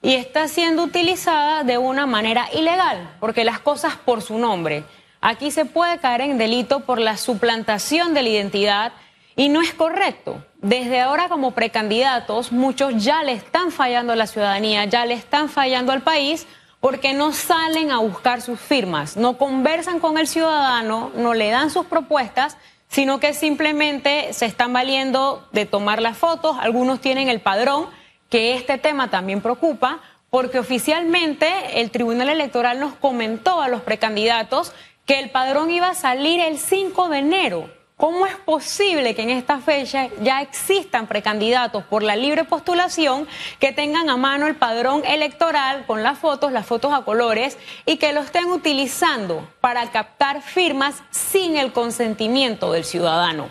y 0.00 0.14
está 0.14 0.48
siendo 0.48 0.84
utilizada 0.84 1.64
de 1.64 1.76
una 1.76 2.06
manera 2.06 2.48
ilegal, 2.54 3.14
porque 3.20 3.44
las 3.44 3.58
cosas 3.58 3.96
por 3.96 4.22
su 4.22 4.38
nombre. 4.38 4.82
Aquí 5.20 5.50
se 5.50 5.66
puede 5.66 5.98
caer 5.98 6.22
en 6.22 6.38
delito 6.38 6.80
por 6.80 6.98
la 6.98 7.18
suplantación 7.18 8.14
de 8.14 8.22
la 8.22 8.28
identidad 8.30 8.92
y 9.36 9.50
no 9.50 9.60
es 9.60 9.74
correcto. 9.74 10.42
Desde 10.62 11.02
ahora 11.02 11.28
como 11.28 11.50
precandidatos, 11.50 12.52
muchos 12.52 13.04
ya 13.04 13.22
le 13.22 13.32
están 13.32 13.70
fallando 13.70 14.14
a 14.14 14.16
la 14.16 14.26
ciudadanía, 14.26 14.86
ya 14.86 15.04
le 15.04 15.12
están 15.12 15.50
fallando 15.50 15.92
al 15.92 16.00
país 16.00 16.46
porque 16.86 17.14
no 17.14 17.32
salen 17.32 17.90
a 17.90 17.98
buscar 17.98 18.40
sus 18.40 18.60
firmas, 18.60 19.16
no 19.16 19.38
conversan 19.38 19.98
con 19.98 20.18
el 20.18 20.28
ciudadano, 20.28 21.10
no 21.16 21.34
le 21.34 21.50
dan 21.50 21.68
sus 21.68 21.86
propuestas, 21.86 22.56
sino 22.86 23.18
que 23.18 23.34
simplemente 23.34 24.32
se 24.32 24.46
están 24.46 24.72
valiendo 24.72 25.48
de 25.50 25.66
tomar 25.66 26.00
las 26.00 26.16
fotos, 26.16 26.56
algunos 26.60 27.00
tienen 27.00 27.28
el 27.28 27.40
padrón, 27.40 27.88
que 28.30 28.54
este 28.54 28.78
tema 28.78 29.10
también 29.10 29.40
preocupa, 29.40 29.98
porque 30.30 30.60
oficialmente 30.60 31.80
el 31.80 31.90
Tribunal 31.90 32.28
Electoral 32.28 32.78
nos 32.78 32.94
comentó 32.94 33.60
a 33.60 33.66
los 33.66 33.80
precandidatos 33.80 34.72
que 35.06 35.18
el 35.18 35.30
padrón 35.30 35.72
iba 35.72 35.88
a 35.88 35.94
salir 35.94 36.38
el 36.38 36.56
5 36.56 37.08
de 37.08 37.18
enero. 37.18 37.75
¿Cómo 37.98 38.26
es 38.26 38.36
posible 38.36 39.14
que 39.14 39.22
en 39.22 39.30
esta 39.30 39.58
fecha 39.58 40.08
ya 40.20 40.42
existan 40.42 41.06
precandidatos 41.06 41.82
por 41.84 42.02
la 42.02 42.14
libre 42.14 42.44
postulación 42.44 43.26
que 43.58 43.72
tengan 43.72 44.10
a 44.10 44.18
mano 44.18 44.46
el 44.46 44.54
padrón 44.54 45.02
electoral 45.06 45.86
con 45.86 46.02
las 46.02 46.18
fotos, 46.18 46.52
las 46.52 46.66
fotos 46.66 46.92
a 46.92 47.06
colores 47.06 47.56
y 47.86 47.96
que 47.96 48.12
lo 48.12 48.20
estén 48.20 48.50
utilizando 48.50 49.48
para 49.62 49.90
captar 49.92 50.42
firmas 50.42 51.02
sin 51.10 51.56
el 51.56 51.72
consentimiento 51.72 52.70
del 52.70 52.84
ciudadano? 52.84 53.48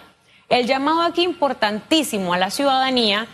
El 0.47 0.67
llamado 0.67 1.01
aquí 1.01 1.23
importantísimo 1.23 2.31
a 2.31 2.37
la 2.37 2.51
ciudadanía 2.51 3.25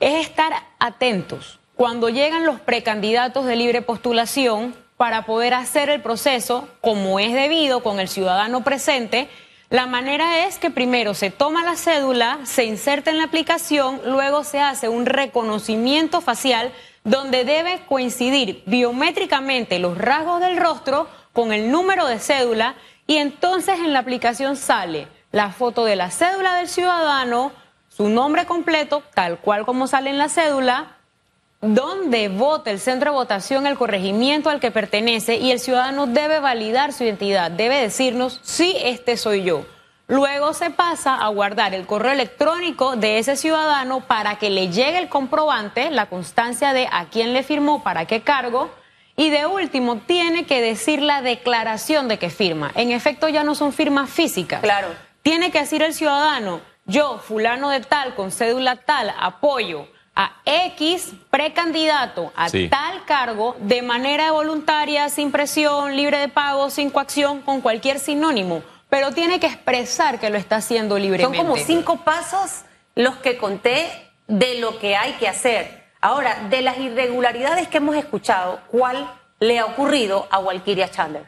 es 0.00 0.26
estar 0.26 0.54
atentos 0.78 1.58
cuando 1.76 2.08
llegan 2.08 2.46
los 2.46 2.58
precandidatos 2.58 3.44
de 3.44 3.56
libre 3.56 3.82
postulación 3.82 4.74
para 4.96 5.26
poder 5.26 5.52
hacer 5.52 5.90
el 5.90 6.00
proceso 6.00 6.70
como 6.80 7.20
es 7.20 7.34
debido 7.34 7.82
con 7.82 8.00
el 8.00 8.08
ciudadano 8.08 8.64
presente 8.64 9.28
la 9.70 9.86
manera 9.86 10.46
es 10.46 10.58
que 10.58 10.70
primero 10.70 11.12
se 11.12 11.30
toma 11.30 11.62
la 11.62 11.76
cédula, 11.76 12.38
se 12.44 12.64
inserta 12.64 13.10
en 13.10 13.18
la 13.18 13.24
aplicación, 13.24 14.00
luego 14.06 14.42
se 14.42 14.60
hace 14.60 14.88
un 14.88 15.04
reconocimiento 15.04 16.22
facial 16.22 16.72
donde 17.04 17.44
debe 17.44 17.80
coincidir 17.86 18.62
biométricamente 18.64 19.78
los 19.78 19.98
rasgos 19.98 20.40
del 20.40 20.56
rostro 20.56 21.06
con 21.34 21.52
el 21.52 21.70
número 21.70 22.06
de 22.06 22.18
cédula 22.18 22.76
y 23.06 23.16
entonces 23.16 23.78
en 23.78 23.92
la 23.92 23.98
aplicación 23.98 24.56
sale 24.56 25.06
la 25.32 25.50
foto 25.50 25.84
de 25.84 25.96
la 25.96 26.10
cédula 26.10 26.54
del 26.56 26.68
ciudadano, 26.68 27.52
su 27.88 28.08
nombre 28.08 28.46
completo, 28.46 29.02
tal 29.14 29.38
cual 29.38 29.66
como 29.66 29.86
sale 29.86 30.08
en 30.08 30.18
la 30.18 30.30
cédula, 30.30 30.97
dónde 31.60 32.28
vota 32.28 32.70
el 32.70 32.80
centro 32.80 33.10
de 33.10 33.16
votación, 33.16 33.66
el 33.66 33.76
corregimiento 33.76 34.50
al 34.50 34.60
que 34.60 34.70
pertenece 34.70 35.36
y 35.36 35.50
el 35.50 35.60
ciudadano 35.60 36.06
debe 36.06 36.40
validar 36.40 36.92
su 36.92 37.04
identidad, 37.04 37.50
debe 37.50 37.80
decirnos 37.80 38.40
sí, 38.42 38.76
este 38.82 39.16
soy 39.16 39.42
yo. 39.42 39.66
Luego 40.06 40.54
se 40.54 40.70
pasa 40.70 41.16
a 41.16 41.28
guardar 41.28 41.74
el 41.74 41.84
correo 41.84 42.12
electrónico 42.12 42.96
de 42.96 43.18
ese 43.18 43.36
ciudadano 43.36 44.00
para 44.00 44.38
que 44.38 44.48
le 44.48 44.68
llegue 44.68 44.98
el 44.98 45.10
comprobante, 45.10 45.90
la 45.90 46.06
constancia 46.06 46.72
de 46.72 46.88
a 46.90 47.06
quién 47.10 47.34
le 47.34 47.42
firmó, 47.42 47.82
para 47.82 48.06
qué 48.06 48.22
cargo. 48.22 48.70
Y 49.16 49.28
de 49.28 49.44
último, 49.44 49.96
tiene 49.98 50.46
que 50.46 50.62
decir 50.62 51.02
la 51.02 51.20
declaración 51.20 52.08
de 52.08 52.18
que 52.18 52.30
firma. 52.30 52.72
En 52.74 52.90
efecto, 52.90 53.28
ya 53.28 53.44
no 53.44 53.54
son 53.54 53.74
firmas 53.74 54.08
físicas. 54.08 54.62
Claro. 54.62 54.88
Tiene 55.20 55.50
que 55.50 55.60
decir 55.60 55.82
el 55.82 55.92
ciudadano, 55.92 56.62
yo, 56.86 57.18
fulano 57.18 57.68
de 57.68 57.80
tal, 57.80 58.14
con 58.14 58.30
cédula 58.30 58.76
tal, 58.76 59.12
apoyo 59.18 59.88
a 60.18 60.32
X 60.44 61.12
precandidato 61.30 62.32
a 62.34 62.48
tal 62.50 63.04
cargo 63.04 63.54
de 63.60 63.82
manera 63.82 64.32
voluntaria, 64.32 65.08
sin 65.10 65.30
presión, 65.30 65.94
libre 65.94 66.18
de 66.18 66.26
pago, 66.26 66.70
sin 66.70 66.90
coacción, 66.90 67.40
con 67.40 67.60
cualquier 67.60 68.00
sinónimo, 68.00 68.64
pero 68.88 69.12
tiene 69.12 69.38
que 69.38 69.46
expresar 69.46 70.18
que 70.18 70.28
lo 70.28 70.36
está 70.36 70.56
haciendo 70.56 70.98
libremente. 70.98 71.38
Son 71.38 71.46
como 71.46 71.56
cinco 71.56 71.98
pasos 71.98 72.62
los 72.96 73.14
que 73.18 73.38
conté 73.38 73.88
de 74.26 74.58
lo 74.58 74.80
que 74.80 74.96
hay 74.96 75.12
que 75.12 75.28
hacer. 75.28 75.84
Ahora, 76.00 76.48
de 76.50 76.62
las 76.62 76.78
irregularidades 76.78 77.68
que 77.68 77.76
hemos 77.76 77.94
escuchado, 77.94 78.58
¿cuál 78.72 79.08
le 79.38 79.60
ha 79.60 79.66
ocurrido 79.66 80.26
a 80.32 80.40
Walkiria 80.40 80.90
Chandler? 80.90 81.26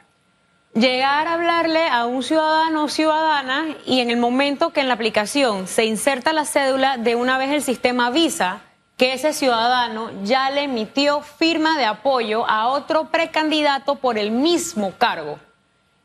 Llegar 0.75 1.29
a 1.29 1.35
hablarle 1.35 1.87
a 1.87 2.07
un 2.07 2.25
ciudadano 2.25 2.85
o 2.85 2.89
ciudadana 2.89 3.77
y 3.87 4.01
en 4.01 4.11
el 4.11 4.17
momento 4.17 4.73
que 4.73 4.81
en 4.81 4.89
la 4.89 4.95
aplicación 4.95 5.69
se 5.69 5.85
inserta 5.85 6.33
la 6.33 6.45
cédula, 6.45 6.97
de 6.97 7.15
una 7.15 7.39
vez 7.39 7.51
el 7.51 7.63
sistema 7.63 8.07
avisa 8.07 8.63
que 9.01 9.15
ese 9.15 9.33
ciudadano 9.33 10.11
ya 10.25 10.51
le 10.51 10.65
emitió 10.65 11.23
firma 11.23 11.79
de 11.79 11.87
apoyo 11.87 12.47
a 12.47 12.69
otro 12.69 13.07
precandidato 13.07 13.95
por 13.95 14.19
el 14.19 14.31
mismo 14.31 14.93
cargo. 14.99 15.39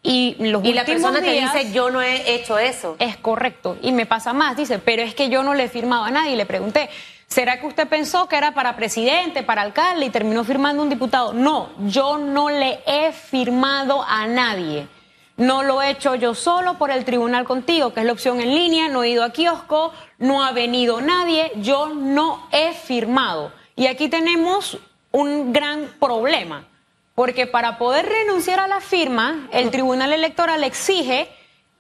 Y, 0.02 0.38
los 0.40 0.64
y 0.64 0.72
la 0.72 0.86
persona 0.86 1.20
te 1.20 1.30
dice, 1.34 1.74
yo 1.74 1.90
no 1.90 2.02
he 2.02 2.36
hecho 2.36 2.58
eso. 2.58 2.96
Es 3.00 3.18
correcto. 3.18 3.78
Y 3.82 3.92
me 3.92 4.06
pasa 4.06 4.32
más, 4.32 4.56
dice, 4.56 4.80
pero 4.80 5.02
es 5.02 5.14
que 5.14 5.28
yo 5.28 5.44
no 5.44 5.54
le 5.54 5.66
he 5.66 5.68
firmado 5.68 6.06
a 6.06 6.10
nadie. 6.10 6.38
Le 6.38 6.46
pregunté, 6.46 6.90
¿será 7.28 7.60
que 7.60 7.68
usted 7.68 7.86
pensó 7.86 8.30
que 8.30 8.38
era 8.38 8.54
para 8.54 8.78
presidente, 8.78 9.44
para 9.44 9.64
alcalde 9.64 10.06
y 10.06 10.10
terminó 10.10 10.46
firmando 10.46 10.82
un 10.82 10.90
diputado? 10.90 11.34
No, 11.34 11.72
yo 11.88 12.18
no 12.18 12.50
le 12.50 12.80
he 12.88 13.12
firmado 13.12 14.06
a 14.08 14.26
nadie. 14.26 14.88
No 15.36 15.64
lo 15.64 15.82
he 15.82 15.90
hecho 15.90 16.16
yo 16.16 16.34
solo 16.34 16.78
por 16.78 16.92
el 16.92 17.04
tribunal 17.04 17.44
contigo, 17.44 17.94
que 17.94 18.00
es 18.00 18.06
la 18.06 18.14
opción 18.14 18.40
en 18.40 18.56
línea, 18.56 18.88
no 18.88 19.04
he 19.04 19.10
ido 19.10 19.26
a 19.26 19.34
kiosco, 19.34 19.92
no 20.18 20.44
ha 20.44 20.52
venido 20.52 21.02
nadie, 21.02 21.52
yo 21.58 21.90
no 21.90 22.48
he 22.52 22.74
firmado. 22.74 23.52
Y 23.76 23.88
aquí 23.88 24.10
tenemos 24.10 24.78
un 25.12 25.54
gran 25.54 25.88
problema, 26.00 26.66
porque 27.14 27.48
para 27.48 27.78
poder 27.78 28.06
renunciar 28.06 28.60
a 28.60 28.68
la 28.68 28.82
firma, 28.82 29.48
el 29.52 29.72
tribunal 29.72 30.12
electoral 30.14 30.64
exige 30.64 31.30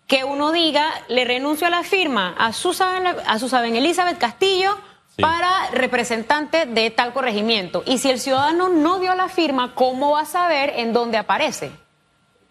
que 0.07 0.23
uno 0.23 0.51
diga, 0.51 0.87
le 1.07 1.25
renuncio 1.25 1.67
a 1.67 1.71
la 1.71 1.83
firma 1.83 2.35
a 2.37 2.53
Susan, 2.53 3.07
a 3.25 3.39
Susan 3.39 3.75
Elizabeth 3.75 4.17
Castillo 4.17 4.77
para 5.19 5.69
representante 5.71 6.65
de 6.65 6.89
tal 6.91 7.13
corregimiento. 7.13 7.83
Y 7.85 7.97
si 7.97 8.09
el 8.09 8.19
ciudadano 8.19 8.69
no 8.69 8.99
dio 8.99 9.15
la 9.15 9.29
firma, 9.29 9.73
¿cómo 9.73 10.11
va 10.11 10.21
a 10.21 10.25
saber 10.25 10.73
en 10.75 10.93
dónde 10.93 11.17
aparece? 11.17 11.71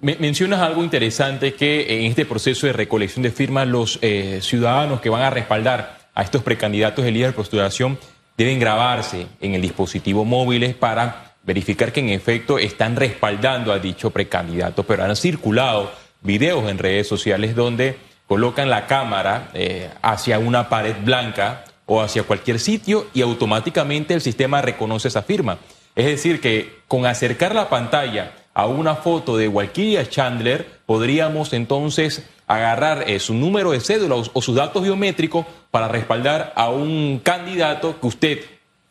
Mencionas 0.00 0.60
algo 0.60 0.82
interesante 0.82 1.54
que 1.54 2.00
en 2.00 2.06
este 2.06 2.26
proceso 2.26 2.66
de 2.66 2.72
recolección 2.72 3.22
de 3.22 3.30
firmas 3.30 3.66
los 3.66 3.98
eh, 4.02 4.40
ciudadanos 4.42 5.00
que 5.00 5.08
van 5.08 5.22
a 5.22 5.30
respaldar 5.30 5.98
a 6.14 6.22
estos 6.22 6.42
precandidatos 6.42 7.04
de 7.04 7.10
líder 7.10 7.28
de 7.28 7.36
postulación 7.36 7.98
deben 8.36 8.58
grabarse 8.58 9.26
en 9.40 9.54
el 9.54 9.62
dispositivo 9.62 10.24
móviles 10.24 10.74
para 10.74 11.36
verificar 11.44 11.92
que 11.92 12.00
en 12.00 12.08
efecto 12.08 12.58
están 12.58 12.96
respaldando 12.96 13.72
a 13.72 13.78
dicho 13.78 14.10
precandidato, 14.10 14.82
pero 14.82 15.04
han 15.04 15.16
circulado 15.16 15.92
videos 16.22 16.68
en 16.70 16.78
redes 16.78 17.06
sociales 17.06 17.54
donde 17.54 17.96
colocan 18.26 18.70
la 18.70 18.86
cámara 18.86 19.50
eh, 19.54 19.90
hacia 20.02 20.38
una 20.38 20.68
pared 20.68 20.96
blanca 21.04 21.64
o 21.86 22.00
hacia 22.00 22.22
cualquier 22.22 22.58
sitio 22.58 23.06
y 23.12 23.22
automáticamente 23.22 24.14
el 24.14 24.20
sistema 24.20 24.62
reconoce 24.62 25.08
esa 25.08 25.22
firma. 25.22 25.58
Es 25.94 26.06
decir, 26.06 26.40
que 26.40 26.80
con 26.88 27.06
acercar 27.06 27.54
la 27.54 27.68
pantalla 27.68 28.32
a 28.54 28.66
una 28.66 28.94
foto 28.94 29.36
de 29.36 29.48
Walkiria 29.48 30.08
Chandler, 30.08 30.66
podríamos 30.86 31.52
entonces 31.52 32.24
agarrar 32.46 33.10
eh, 33.10 33.18
su 33.18 33.34
número 33.34 33.72
de 33.72 33.80
cédula 33.80 34.14
o, 34.14 34.42
sus 34.42 34.54
datos 34.54 34.82
biométricos 34.82 35.44
para 35.70 35.88
respaldar 35.88 36.52
a 36.54 36.70
un 36.70 37.20
candidato 37.22 38.00
que 38.00 38.06
usted, 38.06 38.40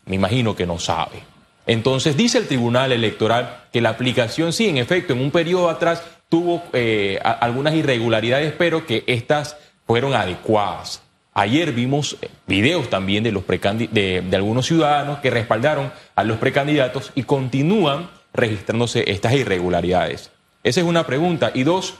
me 0.05 0.15
imagino 0.15 0.55
que 0.55 0.65
no 0.65 0.79
sabe. 0.79 1.23
Entonces 1.65 2.17
dice 2.17 2.39
el 2.39 2.47
Tribunal 2.47 2.91
Electoral 2.91 3.63
que 3.71 3.79
la 3.79 3.89
aplicación 3.89 4.51
sí, 4.51 4.67
en 4.67 4.77
efecto, 4.77 5.13
en 5.13 5.21
un 5.21 5.31
periodo 5.31 5.69
atrás 5.69 6.03
tuvo 6.27 6.61
eh, 6.73 7.19
algunas 7.23 7.73
irregularidades, 7.73 8.53
pero 8.57 8.85
que 8.85 9.03
estas 9.07 9.55
fueron 9.87 10.13
adecuadas. 10.13 11.01
Ayer 11.33 11.71
vimos 11.71 12.17
eh, 12.21 12.27
videos 12.47 12.89
también 12.89 13.23
de, 13.23 13.31
los 13.31 13.47
de 13.47 14.29
algunos 14.33 14.65
ciudadanos 14.65 15.19
que 15.19 15.29
respaldaron 15.29 15.93
a 16.15 16.23
los 16.25 16.37
precandidatos 16.37 17.11
y 17.15 17.23
continúan 17.23 18.09
registrándose 18.33 19.03
estas 19.11 19.33
irregularidades? 19.33 20.31
Esa 20.63 20.79
es 20.81 20.85
una 20.85 21.05
pregunta. 21.05 21.51
Y 21.53 21.63
dos, 21.63 21.95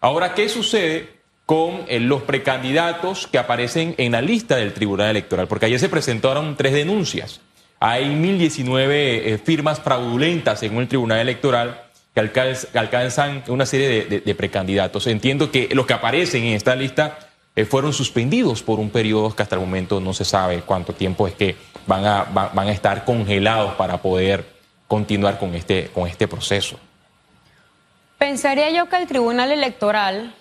ahora, 0.00 0.34
¿qué 0.34 0.48
sucede 0.48 1.08
con 1.46 1.84
eh, 1.88 2.00
los 2.00 2.22
precandidatos 2.22 3.26
que 3.26 3.38
aparecen 3.38 3.94
en 3.96 4.12
la 4.12 4.20
lista 4.20 4.56
del 4.56 4.74
Tribunal 4.74 5.10
Electoral? 5.10 5.46
Porque 5.46 5.66
ayer 5.66 5.78
se 5.78 5.88
presentaron 5.88 6.56
tres 6.56 6.72
denuncias. 6.72 7.40
Hay 7.80 8.06
1.019 8.06 8.88
eh, 8.90 9.40
firmas 9.42 9.80
fraudulentas 9.80 10.58
según 10.58 10.82
el 10.82 10.88
Tribunal 10.88 11.20
Electoral 11.20 11.84
que, 12.12 12.78
alcanzan 12.78 13.44
una 13.46 13.64
serie 13.64 14.04
de, 14.04 14.34
precandidatos. 14.34 15.06
Entiendo 15.06 15.52
que 15.52 15.68
los 15.72 15.86
que 15.86 15.92
aparecen 15.92 16.42
en 16.42 16.54
esta 16.54 16.74
lista 16.74 17.18
eh, 17.54 17.64
fueron 17.64 17.92
suspendidos 17.92 18.64
por 18.64 18.80
un 18.80 18.90
periodo 18.90 19.34
que 19.34 19.44
hasta 19.44 19.54
el 19.54 19.60
momento 19.60 20.00
no 20.00 20.12
se 20.12 20.24
sabe 20.24 20.62
cuánto 20.62 20.92
tiempo 20.92 21.28
es 21.28 21.34
que 21.34 21.54
van 21.86 22.04
a, 22.04 22.24
van 22.24 22.66
a 22.66 22.72
estar 22.72 23.04
congelados 23.04 23.74
para 23.74 24.02
poder 24.02 24.57
continuar 24.88 25.38
con 25.38 25.54
este, 25.54 25.88
con 25.88 26.08
este 26.08 26.26
proceso. 26.26 26.80
Pensaría 28.16 28.70
yo 28.70 28.88
que 28.88 28.96
el 28.96 29.06
Tribunal 29.06 29.52
Electoral, 29.52 30.34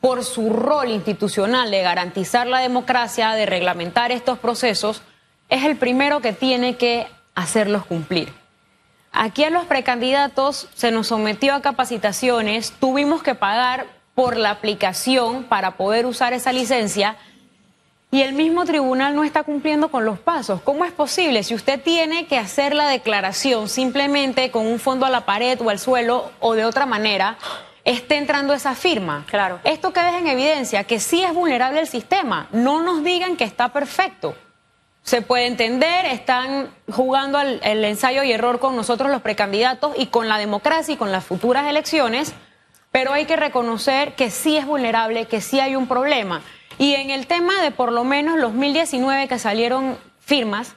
por 0.00 0.24
su 0.24 0.50
rol 0.50 0.88
institucional 0.88 1.70
de 1.70 1.82
garantizar 1.82 2.46
la 2.46 2.60
democracia, 2.60 3.32
de 3.32 3.44
reglamentar 3.44 4.10
estos 4.10 4.38
procesos, 4.38 5.02
es 5.50 5.64
el 5.64 5.76
primero 5.76 6.20
que 6.20 6.32
tiene 6.32 6.76
que 6.76 7.06
hacerlos 7.34 7.84
cumplir. 7.84 8.32
aquí 9.12 9.44
a 9.44 9.50
los 9.50 9.66
precandidatos 9.66 10.68
se 10.74 10.90
nos 10.90 11.08
sometió 11.08 11.54
a 11.54 11.60
capacitaciones, 11.60 12.72
tuvimos 12.72 13.22
que 13.22 13.34
pagar 13.34 13.86
por 14.14 14.36
la 14.36 14.50
aplicación 14.50 15.44
para 15.44 15.72
poder 15.72 16.06
usar 16.06 16.32
esa 16.32 16.52
licencia 16.52 17.16
y 18.12 18.20
el 18.20 18.34
mismo 18.34 18.66
tribunal 18.66 19.16
no 19.16 19.24
está 19.24 19.42
cumpliendo 19.42 19.88
con 19.88 20.04
los 20.04 20.18
pasos. 20.18 20.60
¿Cómo 20.60 20.84
es 20.84 20.92
posible? 20.92 21.42
Si 21.42 21.54
usted 21.54 21.80
tiene 21.82 22.26
que 22.26 22.36
hacer 22.36 22.74
la 22.74 22.86
declaración 22.88 23.70
simplemente 23.70 24.50
con 24.50 24.66
un 24.66 24.78
fondo 24.78 25.06
a 25.06 25.10
la 25.10 25.24
pared 25.24 25.58
o 25.62 25.70
al 25.70 25.78
suelo 25.78 26.30
o 26.38 26.52
de 26.52 26.66
otra 26.66 26.84
manera, 26.84 27.38
esté 27.84 28.18
entrando 28.18 28.52
esa 28.52 28.74
firma. 28.74 29.24
Claro. 29.30 29.60
Esto 29.64 29.94
que 29.94 30.02
deja 30.02 30.18
en 30.18 30.26
evidencia 30.26 30.84
que 30.84 31.00
sí 31.00 31.24
es 31.24 31.32
vulnerable 31.32 31.80
el 31.80 31.86
sistema. 31.86 32.48
No 32.52 32.82
nos 32.82 33.02
digan 33.02 33.38
que 33.38 33.44
está 33.44 33.70
perfecto. 33.70 34.36
Se 35.02 35.22
puede 35.22 35.46
entender, 35.46 36.04
están 36.04 36.68
jugando 36.90 37.38
al, 37.38 37.60
el 37.64 37.82
ensayo 37.82 38.22
y 38.24 38.32
error 38.32 38.60
con 38.60 38.76
nosotros 38.76 39.10
los 39.10 39.22
precandidatos 39.22 39.94
y 39.96 40.08
con 40.08 40.28
la 40.28 40.36
democracia 40.36 40.92
y 40.92 40.98
con 40.98 41.12
las 41.12 41.24
futuras 41.24 41.66
elecciones, 41.66 42.34
pero 42.90 43.14
hay 43.14 43.24
que 43.24 43.36
reconocer 43.36 44.14
que 44.16 44.28
sí 44.28 44.58
es 44.58 44.66
vulnerable, 44.66 45.24
que 45.24 45.40
sí 45.40 45.60
hay 45.60 45.76
un 45.76 45.88
problema. 45.88 46.42
Y 46.78 46.94
en 46.94 47.10
el 47.10 47.26
tema 47.26 47.60
de 47.62 47.70
por 47.70 47.92
lo 47.92 48.04
menos 48.04 48.38
los 48.38 48.52
1019 48.52 49.28
que 49.28 49.38
salieron 49.38 49.98
firmas 50.20 50.74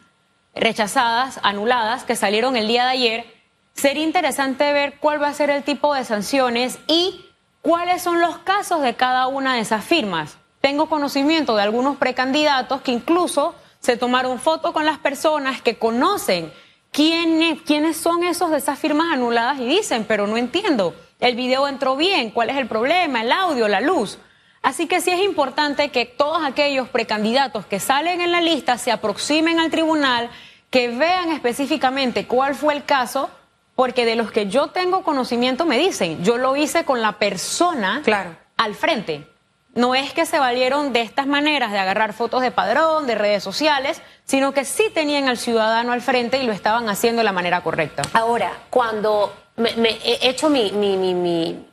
rechazadas, 0.53 1.39
anuladas, 1.43 2.03
que 2.03 2.15
salieron 2.15 2.55
el 2.55 2.67
día 2.67 2.83
de 2.85 2.91
ayer, 2.91 3.25
sería 3.73 4.03
interesante 4.03 4.71
ver 4.71 4.99
cuál 4.99 5.21
va 5.21 5.27
a 5.27 5.33
ser 5.33 5.49
el 5.49 5.63
tipo 5.63 5.93
de 5.93 6.05
sanciones 6.05 6.79
y 6.87 7.25
cuáles 7.61 8.01
son 8.01 8.21
los 8.21 8.37
casos 8.39 8.81
de 8.81 8.95
cada 8.95 9.27
una 9.27 9.55
de 9.55 9.61
esas 9.61 9.83
firmas. 9.83 10.37
Tengo 10.61 10.87
conocimiento 10.87 11.55
de 11.55 11.63
algunos 11.63 11.97
precandidatos 11.97 12.81
que 12.81 12.91
incluso 12.91 13.55
se 13.79 13.97
tomaron 13.97 14.39
fotos 14.39 14.71
con 14.71 14.85
las 14.85 14.97
personas 14.97 15.61
que 15.61 15.77
conocen 15.77 16.51
quiénes 16.91 17.97
son 17.97 18.23
esos 18.23 18.49
de 18.49 18.57
esas 18.57 18.79
firmas 18.79 19.11
anuladas 19.11 19.59
y 19.59 19.65
dicen, 19.65 20.05
pero 20.07 20.27
no 20.27 20.37
entiendo, 20.37 20.95
el 21.19 21.35
video 21.35 21.67
entró 21.67 21.97
bien, 21.97 22.31
cuál 22.31 22.49
es 22.49 22.57
el 22.57 22.67
problema, 22.67 23.21
el 23.21 23.31
audio, 23.31 23.67
la 23.67 23.81
luz. 23.81 24.17
Así 24.65 24.87
que 24.87 24.99
sí 24.99 25.11
es 25.11 25.19
importante 25.19 25.89
que 25.91 26.05
todos 26.05 26.43
aquellos 26.43 26.89
precandidatos 26.89 27.67
que 27.67 27.79
salen 27.79 28.19
en 28.19 28.31
la 28.31 28.41
lista 28.41 28.79
se 28.79 28.91
aproximen 28.91 29.59
al 29.59 29.69
tribunal, 29.69 30.27
que 30.71 30.87
vean 30.87 31.31
específicamente 31.31 32.25
cuál 32.25 32.55
fue 32.55 32.73
el 32.73 32.83
caso, 32.83 33.29
porque 33.75 34.05
de 34.05 34.15
los 34.15 34.31
que 34.31 34.47
yo 34.47 34.69
tengo 34.71 35.03
conocimiento 35.03 35.65
me 35.65 35.77
dicen, 35.77 36.23
yo 36.23 36.37
lo 36.37 36.55
hice 36.55 36.83
con 36.83 37.03
la 37.03 37.11
persona 37.19 38.01
Claro. 38.03 38.35
al 38.57 38.73
frente. 38.73 39.27
No 39.75 39.93
es 39.93 40.13
que 40.13 40.25
se 40.25 40.39
valieron 40.39 40.93
de 40.93 41.01
estas 41.01 41.27
maneras 41.27 41.71
de 41.71 41.77
agarrar 41.77 42.13
fotos 42.13 42.41
de 42.41 42.49
padrón, 42.49 43.05
de 43.05 43.13
redes 43.13 43.43
sociales, 43.43 44.01
sino 44.23 44.51
que 44.51 44.65
sí 44.65 44.85
tenían 44.95 45.27
al 45.27 45.37
ciudadano 45.37 45.91
al 45.91 46.01
frente 46.01 46.41
y 46.41 46.45
lo 46.47 46.53
estaban 46.53 46.89
haciendo 46.89 47.19
de 47.19 47.25
la 47.25 47.33
manera 47.33 47.61
correcta. 47.61 48.01
Ahora, 48.13 48.51
cuando 48.71 49.31
me, 49.57 49.73
me 49.75 49.89
he 50.03 50.27
hecho 50.27 50.49
mi, 50.49 50.71
mi, 50.71 50.97
mi, 50.97 51.13
mi, 51.13 51.65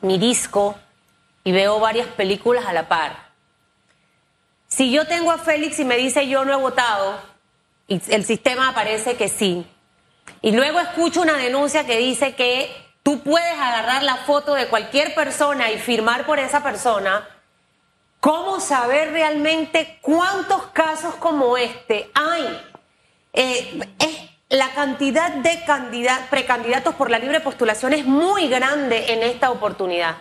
mi 0.00 0.16
disco 0.16 0.76
y 1.44 1.52
veo 1.52 1.80
varias 1.80 2.06
películas 2.08 2.66
a 2.66 2.72
la 2.72 2.88
par, 2.88 3.30
si 4.68 4.92
yo 4.92 5.06
tengo 5.06 5.32
a 5.32 5.38
Félix 5.38 5.78
y 5.78 5.84
me 5.84 5.96
dice 5.96 6.28
yo 6.28 6.44
no 6.44 6.52
he 6.52 6.56
votado, 6.56 7.18
y 7.88 8.00
el 8.12 8.24
sistema 8.24 8.68
aparece 8.68 9.16
que 9.16 9.28
sí, 9.28 9.66
y 10.42 10.52
luego 10.52 10.78
escucho 10.80 11.22
una 11.22 11.36
denuncia 11.36 11.84
que 11.86 11.96
dice 11.98 12.34
que 12.34 12.70
tú 13.02 13.20
puedes 13.20 13.58
agarrar 13.58 14.02
la 14.02 14.16
foto 14.16 14.54
de 14.54 14.68
cualquier 14.68 15.14
persona 15.14 15.70
y 15.72 15.78
firmar 15.78 16.24
por 16.26 16.38
esa 16.38 16.62
persona, 16.62 17.26
¿cómo 18.20 18.60
saber 18.60 19.12
realmente 19.12 19.98
cuántos 20.02 20.66
casos 20.68 21.14
como 21.16 21.56
este 21.56 22.10
hay? 22.14 22.62
Eh, 23.32 23.80
es, 23.98 24.30
la 24.50 24.70
cantidad 24.74 25.30
de 25.30 25.64
candidat- 25.64 26.28
precandidatos 26.28 26.94
por 26.96 27.08
la 27.10 27.18
libre 27.18 27.40
postulación 27.40 27.92
es 27.92 28.04
muy 28.04 28.48
grande 28.48 29.12
en 29.12 29.22
esta 29.22 29.50
oportunidad. 29.50 30.16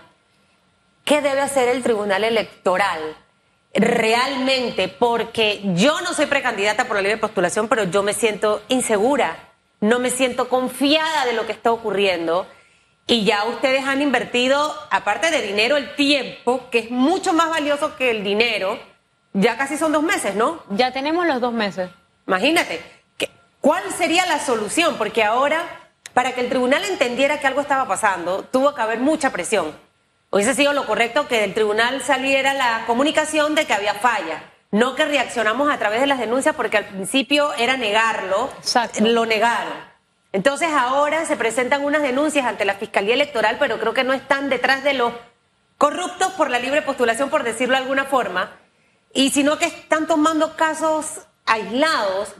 ¿Qué 1.10 1.24
debe 1.24 1.42
hacer 1.42 1.68
el 1.70 1.82
Tribunal 1.82 2.24
Electoral 2.24 3.00
realmente? 3.74 4.90
Porque 4.90 5.60
yo 5.74 6.02
no 6.02 6.14
soy 6.14 6.28
precandidata 6.28 6.86
por 6.86 6.98
la 6.98 7.02
libre 7.02 7.18
postulación, 7.18 7.68
pero 7.68 7.86
yo 7.86 8.04
me 8.04 8.14
siento 8.14 8.62
insegura, 8.68 9.36
no 9.82 9.98
me 9.98 10.12
siento 10.12 10.50
confiada 10.50 11.26
de 11.26 11.34
lo 11.34 11.48
que 11.48 11.52
está 11.52 11.72
ocurriendo. 11.72 12.46
Y 13.08 13.24
ya 13.26 13.46
ustedes 13.46 13.86
han 13.86 14.04
invertido, 14.04 14.72
aparte 14.92 15.32
de 15.32 15.42
dinero, 15.42 15.78
el 15.78 15.96
tiempo, 15.96 16.70
que 16.70 16.78
es 16.78 16.92
mucho 16.92 17.34
más 17.34 17.50
valioso 17.50 17.96
que 17.96 18.12
el 18.12 18.24
dinero. 18.24 18.78
Ya 19.34 19.58
casi 19.58 19.78
son 19.78 19.92
dos 19.92 20.04
meses, 20.04 20.36
¿no? 20.36 20.62
Ya 20.70 20.92
tenemos 20.94 21.26
los 21.26 21.42
dos 21.42 21.54
meses. 21.54 21.90
Imagínate, 22.28 22.84
¿qué- 23.18 23.32
¿cuál 23.62 23.82
sería 23.98 24.28
la 24.28 24.38
solución? 24.38 24.94
Porque 25.00 25.24
ahora, 25.24 25.64
para 26.14 26.34
que 26.34 26.42
el 26.42 26.50
tribunal 26.50 26.84
entendiera 26.86 27.40
que 27.40 27.48
algo 27.48 27.62
estaba 27.62 27.88
pasando, 27.88 28.44
tuvo 28.44 28.76
que 28.76 28.82
haber 28.84 29.00
mucha 29.00 29.32
presión. 29.32 29.89
Hubiese 30.32 30.54
sido 30.54 30.74
lo 30.74 30.86
correcto 30.86 31.28
que 31.28 31.42
del 31.42 31.54
tribunal 31.56 32.04
saliera 32.04 32.54
la 32.54 32.84
comunicación 32.86 33.56
de 33.56 33.66
que 33.66 33.74
había 33.74 33.96
falla. 33.96 34.44
No 34.72 34.94
que 34.94 35.06
reaccionamos 35.06 35.72
a 35.72 35.80
través 35.80 36.02
de 36.02 36.08
las 36.08 36.20
denuncias, 36.20 36.56
porque 36.56 36.78
al 36.78 36.86
principio 36.86 37.52
era 37.54 37.78
negarlo, 37.78 38.52
Exacto. 38.60 39.04
lo 39.04 39.26
negaron. 39.26 39.74
Entonces 40.32 40.70
ahora 40.72 41.26
se 41.26 41.36
presentan 41.36 41.84
unas 41.84 42.04
denuncias 42.04 42.46
ante 42.46 42.66
la 42.66 42.76
Fiscalía 42.76 43.16
Electoral, 43.16 43.58
pero 43.60 43.80
creo 43.80 43.96
que 43.96 44.04
no 44.04 44.14
están 44.14 44.50
detrás 44.50 44.84
de 44.84 44.94
los 44.94 45.14
corruptos 45.80 46.34
por 46.34 46.52
la 46.52 46.60
libre 46.60 46.84
postulación, 46.84 47.32
por 47.32 47.44
decirlo 47.44 47.76
de 47.76 47.82
alguna 47.82 48.06
forma, 48.06 48.52
y 49.12 49.32
sino 49.32 49.58
que 49.58 49.66
están 49.66 50.06
tomando 50.06 50.56
casos 50.56 51.22
aislados 51.48 52.36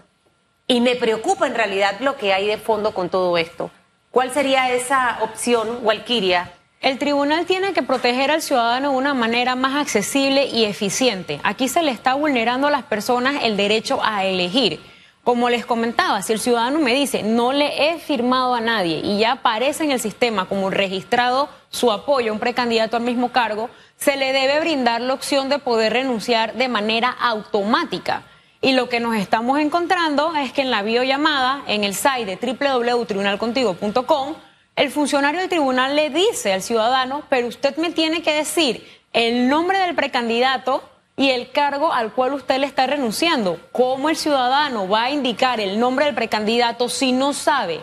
y 0.68 0.82
me 0.82 0.96
preocupa 0.96 1.48
en 1.48 1.56
realidad 1.56 1.96
lo 2.02 2.16
que 2.16 2.32
hay 2.32 2.46
de 2.46 2.60
fondo 2.60 2.94
con 2.94 3.10
todo 3.10 3.36
esto. 3.40 3.72
¿Cuál 4.12 4.32
sería 4.32 4.70
esa 4.70 5.18
opción, 5.22 5.80
Walkiria? 5.82 6.52
El 6.82 6.98
tribunal 6.98 7.46
tiene 7.46 7.74
que 7.74 7.84
proteger 7.84 8.32
al 8.32 8.42
ciudadano 8.42 8.92
de 8.92 8.98
una 8.98 9.14
manera 9.14 9.56
más 9.56 9.76
accesible 9.76 10.46
y 10.46 10.64
eficiente. 10.64 11.42
Aquí 11.44 11.68
se 11.68 11.84
le 11.84 11.92
está 11.92 12.14
vulnerando 12.14 12.68
a 12.68 12.72
las 12.72 12.84
personas 12.84 13.44
el 13.44 13.58
derecho 13.58 14.00
a 14.02 14.24
elegir. 14.24 14.80
Como 15.26 15.50
les 15.50 15.66
comentaba, 15.66 16.22
si 16.22 16.32
el 16.32 16.40
ciudadano 16.40 16.80
me 16.80 16.94
dice 16.94 17.22
no 17.22 17.52
le 17.52 17.90
he 17.90 18.00
firmado 18.00 18.54
a 18.54 18.62
nadie 18.62 19.02
y 19.04 19.20
ya 19.20 19.34
aparece 19.34 19.84
en 19.84 19.92
el 19.92 20.00
sistema 20.00 20.46
como 20.46 20.70
registrado 20.70 21.50
su 21.70 21.92
apoyo 21.92 22.32
a 22.32 22.34
un 22.34 22.40
precandidato 22.40 22.96
al 22.96 23.04
mismo 23.04 23.34
cargo, 23.34 23.70
se 23.98 24.16
le 24.16 24.32
debe 24.32 24.62
brindar 24.62 25.02
la 25.02 25.16
opción 25.16 25.50
de 25.50 25.60
poder 25.60 25.92
renunciar 25.92 26.54
de 26.54 26.70
manera 26.70 27.10
automática. 27.10 28.24
Y 28.62 28.72
lo 28.72 28.88
que 28.88 29.02
nos 29.02 29.18
estamos 29.18 29.60
encontrando 29.60 30.34
es 30.38 30.54
que 30.54 30.62
en 30.62 30.72
la 30.72 30.82
videollamada, 30.82 31.62
en 31.68 31.84
el 31.84 31.94
site 31.94 32.38
de 32.38 32.58
www.tribunalcontigo.com, 32.58 34.36
el 34.80 34.92
funcionario 34.92 35.42
del 35.42 35.50
tribunal 35.50 35.94
le 35.94 36.10
dice 36.10 36.54
al 36.54 36.62
ciudadano, 36.62 37.24
pero 37.30 37.48
usted 37.48 37.76
me 37.76 37.92
tiene 37.92 38.22
que 38.22 38.34
decir 38.34 38.88
el 39.12 39.50
nombre 39.50 39.78
del 39.78 39.94
precandidato 39.94 40.82
y 41.18 41.32
el 41.32 41.52
cargo 41.52 41.92
al 41.92 42.14
cual 42.14 42.32
usted 42.32 42.60
le 42.60 42.66
está 42.66 42.88
renunciando. 42.88 43.60
¿Cómo 43.74 44.10
el 44.10 44.16
ciudadano 44.16 44.88
va 44.88 45.04
a 45.04 45.12
indicar 45.12 45.60
el 45.60 45.82
nombre 45.82 46.06
del 46.06 46.16
precandidato 46.16 46.88
si 46.88 47.12
no 47.12 47.34
sabe 47.34 47.82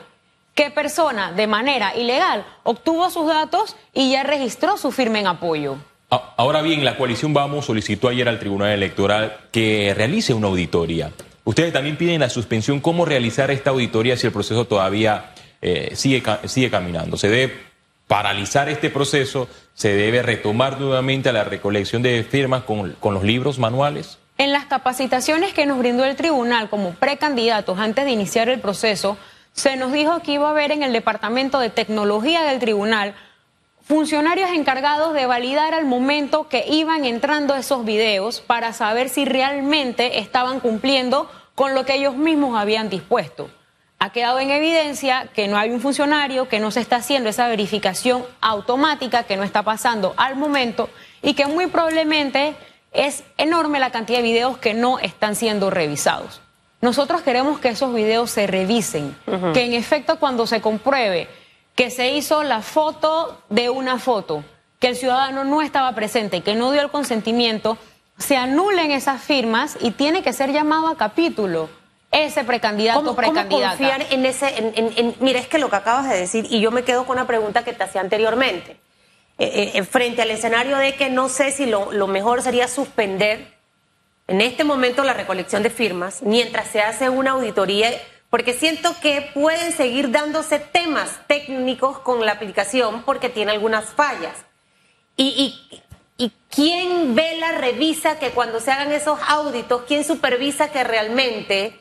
qué 0.54 0.70
persona 0.70 1.32
de 1.32 1.46
manera 1.46 1.94
ilegal 1.94 2.46
obtuvo 2.62 3.10
sus 3.10 3.26
datos 3.26 3.76
y 3.92 4.12
ya 4.12 4.22
registró 4.22 4.78
su 4.78 4.90
firma 4.90 5.20
en 5.20 5.26
apoyo? 5.26 5.76
Ahora 6.08 6.62
bien, 6.62 6.82
la 6.82 6.96
coalición 6.96 7.34
Vamos 7.34 7.66
solicitó 7.66 8.08
ayer 8.08 8.26
al 8.26 8.38
Tribunal 8.38 8.70
Electoral 8.70 9.36
que 9.52 9.92
realice 9.94 10.32
una 10.32 10.46
auditoría. 10.46 11.10
Ustedes 11.44 11.74
también 11.74 11.98
piden 11.98 12.20
la 12.20 12.30
suspensión. 12.30 12.80
¿Cómo 12.80 13.04
realizar 13.04 13.50
esta 13.50 13.68
auditoría 13.68 14.16
si 14.16 14.26
el 14.26 14.32
proceso 14.32 14.64
todavía 14.64 15.34
eh, 15.62 15.92
sigue, 15.94 16.22
sigue 16.44 16.70
caminando? 16.70 17.16
¿Se 17.16 17.28
debe 17.28 17.54
paralizar 18.06 18.68
este 18.68 18.90
proceso? 18.90 19.48
¿Se 19.74 19.94
debe 19.94 20.22
retomar 20.22 20.80
nuevamente 20.80 21.28
a 21.28 21.32
la 21.32 21.44
recolección 21.44 22.02
de 22.02 22.24
firmas 22.24 22.62
con, 22.62 22.92
con 23.00 23.14
los 23.14 23.24
libros 23.24 23.58
manuales? 23.58 24.18
En 24.38 24.52
las 24.52 24.66
capacitaciones 24.66 25.54
que 25.54 25.66
nos 25.66 25.78
brindó 25.78 26.04
el 26.04 26.16
tribunal 26.16 26.68
como 26.68 26.92
precandidatos 26.92 27.78
antes 27.78 28.04
de 28.04 28.10
iniciar 28.10 28.48
el 28.48 28.60
proceso, 28.60 29.16
se 29.52 29.76
nos 29.76 29.92
dijo 29.92 30.20
que 30.20 30.32
iba 30.32 30.48
a 30.48 30.50
haber 30.50 30.72
en 30.72 30.82
el 30.82 30.92
Departamento 30.92 31.58
de 31.58 31.70
Tecnología 31.70 32.42
del 32.42 32.58
tribunal 32.58 33.14
funcionarios 33.86 34.50
encargados 34.50 35.14
de 35.14 35.26
validar 35.26 35.72
al 35.72 35.86
momento 35.86 36.48
que 36.48 36.66
iban 36.68 37.04
entrando 37.04 37.54
esos 37.54 37.84
videos 37.84 38.40
para 38.40 38.72
saber 38.72 39.08
si 39.08 39.24
realmente 39.24 40.18
estaban 40.18 40.58
cumpliendo 40.58 41.30
con 41.54 41.74
lo 41.74 41.86
que 41.86 41.94
ellos 41.94 42.16
mismos 42.16 42.58
habían 42.58 42.90
dispuesto. 42.90 43.48
Ha 43.98 44.10
quedado 44.10 44.38
en 44.40 44.50
evidencia 44.50 45.28
que 45.34 45.48
no 45.48 45.56
hay 45.56 45.70
un 45.70 45.80
funcionario, 45.80 46.48
que 46.48 46.60
no 46.60 46.70
se 46.70 46.80
está 46.80 46.96
haciendo 46.96 47.30
esa 47.30 47.48
verificación 47.48 48.24
automática, 48.40 49.24
que 49.24 49.36
no 49.36 49.42
está 49.42 49.62
pasando 49.62 50.14
al 50.16 50.36
momento 50.36 50.90
y 51.22 51.34
que 51.34 51.46
muy 51.46 51.66
probablemente 51.66 52.54
es 52.92 53.24
enorme 53.38 53.80
la 53.80 53.90
cantidad 53.90 54.18
de 54.18 54.24
videos 54.24 54.58
que 54.58 54.74
no 54.74 54.98
están 54.98 55.34
siendo 55.34 55.70
revisados. 55.70 56.42
Nosotros 56.82 57.22
queremos 57.22 57.58
que 57.58 57.70
esos 57.70 57.94
videos 57.94 58.30
se 58.30 58.46
revisen, 58.46 59.16
que 59.54 59.64
en 59.64 59.72
efecto 59.72 60.18
cuando 60.18 60.46
se 60.46 60.60
compruebe 60.60 61.28
que 61.76 61.90
se 61.90 62.10
hizo 62.12 62.42
la 62.42 62.62
foto 62.62 63.42
de 63.50 63.68
una 63.70 63.98
foto, 63.98 64.42
que 64.80 64.88
el 64.88 64.96
ciudadano 64.96 65.44
no 65.44 65.60
estaba 65.62 65.94
presente, 65.94 66.40
que 66.40 66.54
no 66.54 66.72
dio 66.72 66.80
el 66.80 66.90
consentimiento, 66.90 67.76
se 68.18 68.36
anulen 68.36 68.90
esas 68.90 69.22
firmas 69.22 69.76
y 69.80 69.90
tiene 69.90 70.22
que 70.22 70.32
ser 70.32 70.52
llamado 70.52 70.88
a 70.88 70.96
capítulo. 70.96 71.68
Ese 72.24 72.44
precandidato 72.44 73.00
¿Cómo, 73.00 73.14
precandidata. 73.16 73.48
¿Cómo 73.48 73.68
confiar 73.68 74.06
en 74.10 74.26
ese? 74.26 74.48
En, 74.58 74.72
en- 74.76 74.92
en- 74.96 75.14
mira, 75.20 75.38
es 75.38 75.48
que 75.48 75.58
lo 75.58 75.68
que 75.70 75.76
acabas 75.76 76.08
de 76.08 76.16
decir, 76.18 76.46
y 76.50 76.60
yo 76.60 76.70
me 76.70 76.82
quedo 76.84 77.04
con 77.06 77.16
una 77.18 77.26
pregunta 77.26 77.64
que 77.64 77.72
te 77.72 77.82
hacía 77.84 78.00
anteriormente. 78.00 78.76
Eh, 79.38 79.72
eh, 79.74 79.82
frente 79.84 80.22
al 80.22 80.30
escenario 80.30 80.78
de 80.78 80.94
que 80.94 81.10
no 81.10 81.28
sé 81.28 81.52
si 81.52 81.66
lo, 81.66 81.92
lo 81.92 82.06
mejor 82.06 82.40
sería 82.40 82.68
suspender 82.68 83.54
en 84.28 84.40
este 84.40 84.64
momento 84.64 85.04
la 85.04 85.12
recolección 85.12 85.62
de 85.62 85.68
firmas 85.68 86.22
mientras 86.22 86.68
se 86.68 86.80
hace 86.80 87.10
una 87.10 87.32
auditoría, 87.32 87.90
porque 88.30 88.54
siento 88.54 88.96
que 89.02 89.30
pueden 89.34 89.72
seguir 89.72 90.10
dándose 90.10 90.58
temas 90.58 91.20
técnicos 91.26 91.98
con 91.98 92.24
la 92.24 92.32
aplicación 92.32 93.02
porque 93.02 93.28
tiene 93.28 93.52
algunas 93.52 93.84
fallas. 93.90 94.32
Y, 95.18 95.60
y, 95.68 95.82
y 96.24 96.32
quién 96.50 97.14
vela, 97.14 97.52
revisa 97.52 98.18
que 98.18 98.30
cuando 98.30 98.58
se 98.60 98.72
hagan 98.72 98.90
esos 98.92 99.18
auditos, 99.28 99.82
quién 99.86 100.02
supervisa 100.02 100.70
que 100.70 100.82
realmente 100.82 101.78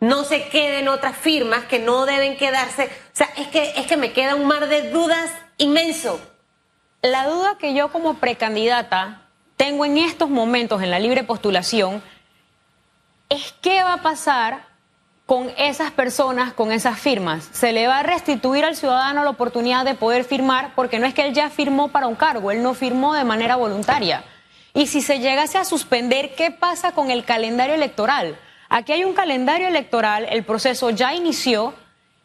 no 0.00 0.24
se 0.24 0.48
queden 0.48 0.88
otras 0.88 1.16
firmas 1.16 1.64
que 1.64 1.78
no 1.78 2.06
deben 2.06 2.36
quedarse. 2.36 2.84
O 2.84 3.16
sea, 3.16 3.28
es 3.36 3.48
que, 3.48 3.72
es 3.76 3.86
que 3.86 3.96
me 3.96 4.12
queda 4.12 4.34
un 4.34 4.46
mar 4.46 4.68
de 4.68 4.90
dudas 4.90 5.30
inmenso. 5.58 6.20
La 7.02 7.26
duda 7.26 7.56
que 7.58 7.74
yo 7.74 7.92
como 7.92 8.14
precandidata 8.14 9.22
tengo 9.56 9.84
en 9.84 9.98
estos 9.98 10.28
momentos 10.28 10.82
en 10.82 10.90
la 10.90 10.98
libre 10.98 11.24
postulación 11.24 12.02
es 13.28 13.54
qué 13.60 13.82
va 13.82 13.94
a 13.94 14.02
pasar 14.02 14.66
con 15.24 15.50
esas 15.56 15.90
personas, 15.90 16.52
con 16.52 16.70
esas 16.70 16.98
firmas. 16.98 17.48
Se 17.52 17.72
le 17.72 17.88
va 17.88 17.98
a 17.98 18.02
restituir 18.02 18.64
al 18.64 18.76
ciudadano 18.76 19.24
la 19.24 19.30
oportunidad 19.30 19.84
de 19.84 19.94
poder 19.94 20.24
firmar 20.24 20.72
porque 20.76 20.98
no 20.98 21.06
es 21.06 21.14
que 21.14 21.26
él 21.26 21.34
ya 21.34 21.50
firmó 21.50 21.88
para 21.88 22.06
un 22.06 22.14
cargo, 22.14 22.52
él 22.52 22.62
no 22.62 22.74
firmó 22.74 23.14
de 23.14 23.24
manera 23.24 23.56
voluntaria. 23.56 24.24
Y 24.72 24.86
si 24.86 25.00
se 25.00 25.18
llegase 25.18 25.58
a 25.58 25.64
suspender, 25.64 26.34
¿qué 26.36 26.50
pasa 26.50 26.92
con 26.92 27.10
el 27.10 27.24
calendario 27.24 27.74
electoral? 27.74 28.38
Aquí 28.68 28.92
hay 28.92 29.04
un 29.04 29.14
calendario 29.14 29.68
electoral, 29.68 30.26
el 30.30 30.44
proceso 30.44 30.90
ya 30.90 31.14
inició 31.14 31.74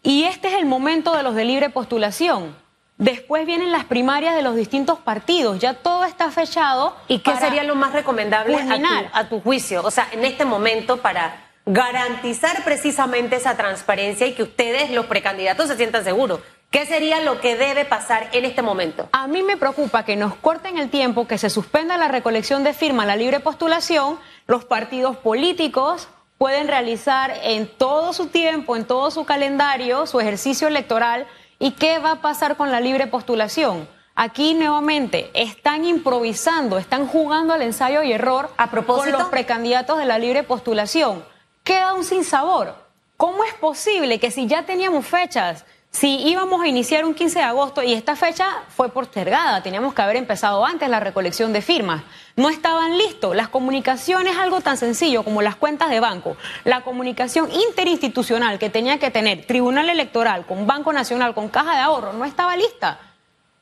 y 0.04 0.24
este 0.24 0.50
es 0.50 0.56
el 0.56 0.66
momento 0.66 1.16
de 1.16 1.24
los 1.24 1.36
de 1.36 1.46
libre 1.46 1.70
postulación. 1.70 2.56
Después 2.98 3.46
vienen 3.46 3.72
las 3.72 3.86
primarias 3.86 4.36
de 4.36 4.44
los 4.44 4.56
distintos 4.56 5.00
partidos, 5.00 5.60
ya 5.60 5.74
todo 5.74 6.06
está 6.06 6.30
fechado. 6.30 6.96
¿Y 7.08 7.20
qué 7.20 7.36
sería 7.36 7.64
lo 7.64 7.76
más 7.76 7.94
recomendable 7.94 8.56
a 8.56 8.78
tu, 8.78 9.10
a 9.14 9.30
tu 9.30 9.42
juicio? 9.42 9.82
O 9.84 9.90
sea, 9.90 10.08
en 10.12 10.24
este 10.24 10.46
momento 10.46 10.98
para 10.98 11.48
garantizar 11.66 12.64
precisamente 12.64 13.36
esa 13.36 13.56
transparencia 13.58 14.28
y 14.28 14.34
que 14.34 14.44
ustedes, 14.44 14.92
los 14.92 15.06
precandidatos, 15.08 15.68
se 15.68 15.78
sientan 15.78 16.04
seguros. 16.04 16.42
¿Qué 16.70 16.86
sería 16.86 17.20
lo 17.22 17.42
que 17.42 17.58
debe 17.58 17.86
pasar 17.86 18.30
en 18.32 18.46
este 18.46 18.62
momento? 18.62 19.10
A 19.12 19.28
mí 19.28 19.44
me 19.44 19.58
preocupa 19.58 20.06
que 20.06 20.16
nos 20.16 20.36
corten 20.36 20.78
el 20.78 20.90
tiempo, 20.90 21.28
que 21.28 21.38
se 21.38 21.50
suspenda 21.50 21.98
la 21.98 22.08
recolección 22.08 22.64
de 22.64 22.74
firmas, 22.74 23.08
la 23.08 23.18
libre 23.18 23.42
postulación, 23.42 24.18
los 24.48 24.64
partidos 24.64 25.18
políticos 25.18 26.08
pueden 26.42 26.68
realizar 26.68 27.32
en 27.44 27.68
todo 27.68 28.14
su 28.14 28.26
tiempo, 28.26 28.76
en 28.76 28.86
todo 28.86 29.12
su 29.12 29.26
calendario, 29.26 30.08
su 30.08 30.20
ejercicio 30.20 30.68
electoral. 30.68 31.28
¿Y 31.60 31.74
qué 31.74 32.00
va 32.00 32.14
a 32.14 32.22
pasar 32.22 32.58
con 32.58 32.72
la 32.72 32.80
libre 32.80 33.06
postulación? 33.06 33.88
Aquí 34.16 34.56
nuevamente 34.56 35.30
están 35.36 35.86
improvisando, 35.86 36.80
están 36.80 37.06
jugando 37.06 37.54
al 37.54 37.62
ensayo 37.62 38.02
y 38.02 38.12
error 38.12 38.50
A 38.58 38.72
propósito. 38.72 39.12
con 39.12 39.20
los 39.20 39.30
precandidatos 39.30 40.00
de 40.00 40.06
la 40.06 40.18
libre 40.18 40.42
postulación. 40.42 41.24
Queda 41.64 41.94
un 41.94 42.04
sinsabor. 42.04 42.74
¿Cómo 43.18 43.44
es 43.44 43.54
posible 43.54 44.20
que 44.20 44.32
si 44.32 44.48
ya 44.48 44.64
teníamos 44.64 45.06
fechas, 45.06 45.64
si 45.92 46.26
íbamos 46.30 46.62
a 46.62 46.68
iniciar 46.68 47.04
un 47.04 47.14
15 47.14 47.40
de 47.40 47.46
agosto 47.46 47.84
y 47.84 47.94
esta 47.94 48.16
fecha 48.16 48.48
fue 48.70 48.90
postergada, 48.90 49.62
teníamos 49.62 49.94
que 49.94 50.02
haber 50.02 50.16
empezado 50.16 50.66
antes 50.66 50.90
la 50.90 51.02
recolección 51.02 51.52
de 51.52 51.62
firmas, 51.62 52.04
no 52.38 52.50
estaban 52.50 52.98
listos. 52.98 53.36
Las 53.36 53.50
comunicaciones, 53.50 54.38
algo 54.38 54.62
tan 54.62 54.78
sencillo 54.78 55.24
como 55.24 55.42
las 55.42 55.58
cuentas 55.58 55.90
de 55.90 56.00
banco, 56.00 56.38
la 56.64 56.82
comunicación 56.82 57.50
interinstitucional 57.52 58.58
que 58.58 58.70
tenía 58.70 59.00
que 59.00 59.12
tener 59.12 59.46
Tribunal 59.46 59.90
Electoral 59.90 60.46
con 60.46 60.66
Banco 60.66 60.94
Nacional, 60.94 61.34
con 61.34 61.50
Caja 61.50 61.76
de 61.76 61.82
Ahorro, 61.82 62.14
no 62.14 62.24
estaba 62.24 62.56
lista. 62.56 63.00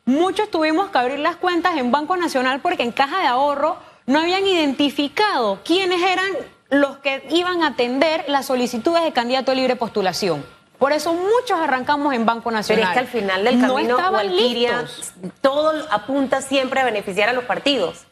Muchos 0.06 0.52
tuvimos 0.52 0.92
que 0.92 1.00
abrir 1.00 1.20
las 1.20 1.36
cuentas 1.36 1.78
en 1.78 1.92
Banco 1.92 2.16
Nacional 2.16 2.62
porque 2.62 2.84
en 2.84 2.92
Caja 2.92 3.22
de 3.22 3.28
Ahorro 3.28 3.78
no 4.06 4.20
habían 4.20 4.46
identificado 4.46 5.62
quiénes 5.66 6.02
eran 6.04 6.32
los 6.70 6.98
que 7.00 7.24
iban 7.32 7.64
a 7.64 7.70
atender 7.70 8.26
las 8.28 8.46
solicitudes 8.46 9.04
de 9.04 9.14
candidato 9.14 9.52
a 9.52 9.56
libre 9.56 9.76
postulación. 9.76 10.59
Por 10.80 10.94
eso 10.94 11.14
muchos 11.14 11.60
arrancamos 11.60 12.14
en 12.14 12.26
Banco 12.26 12.46
Pero 12.46 12.58
Nacional. 12.58 12.88
es 12.88 12.94
que 12.94 13.00
al 13.00 13.08
final 13.08 13.44
del 13.44 13.60
no 13.60 13.76
camino, 13.76 13.98
todo 15.42 15.74
apunta 15.92 16.42
siempre 16.42 16.80
a 16.80 16.86
beneficiar 16.86 17.28
a 17.28 17.34
los 17.34 17.44
partidos. 17.44 18.06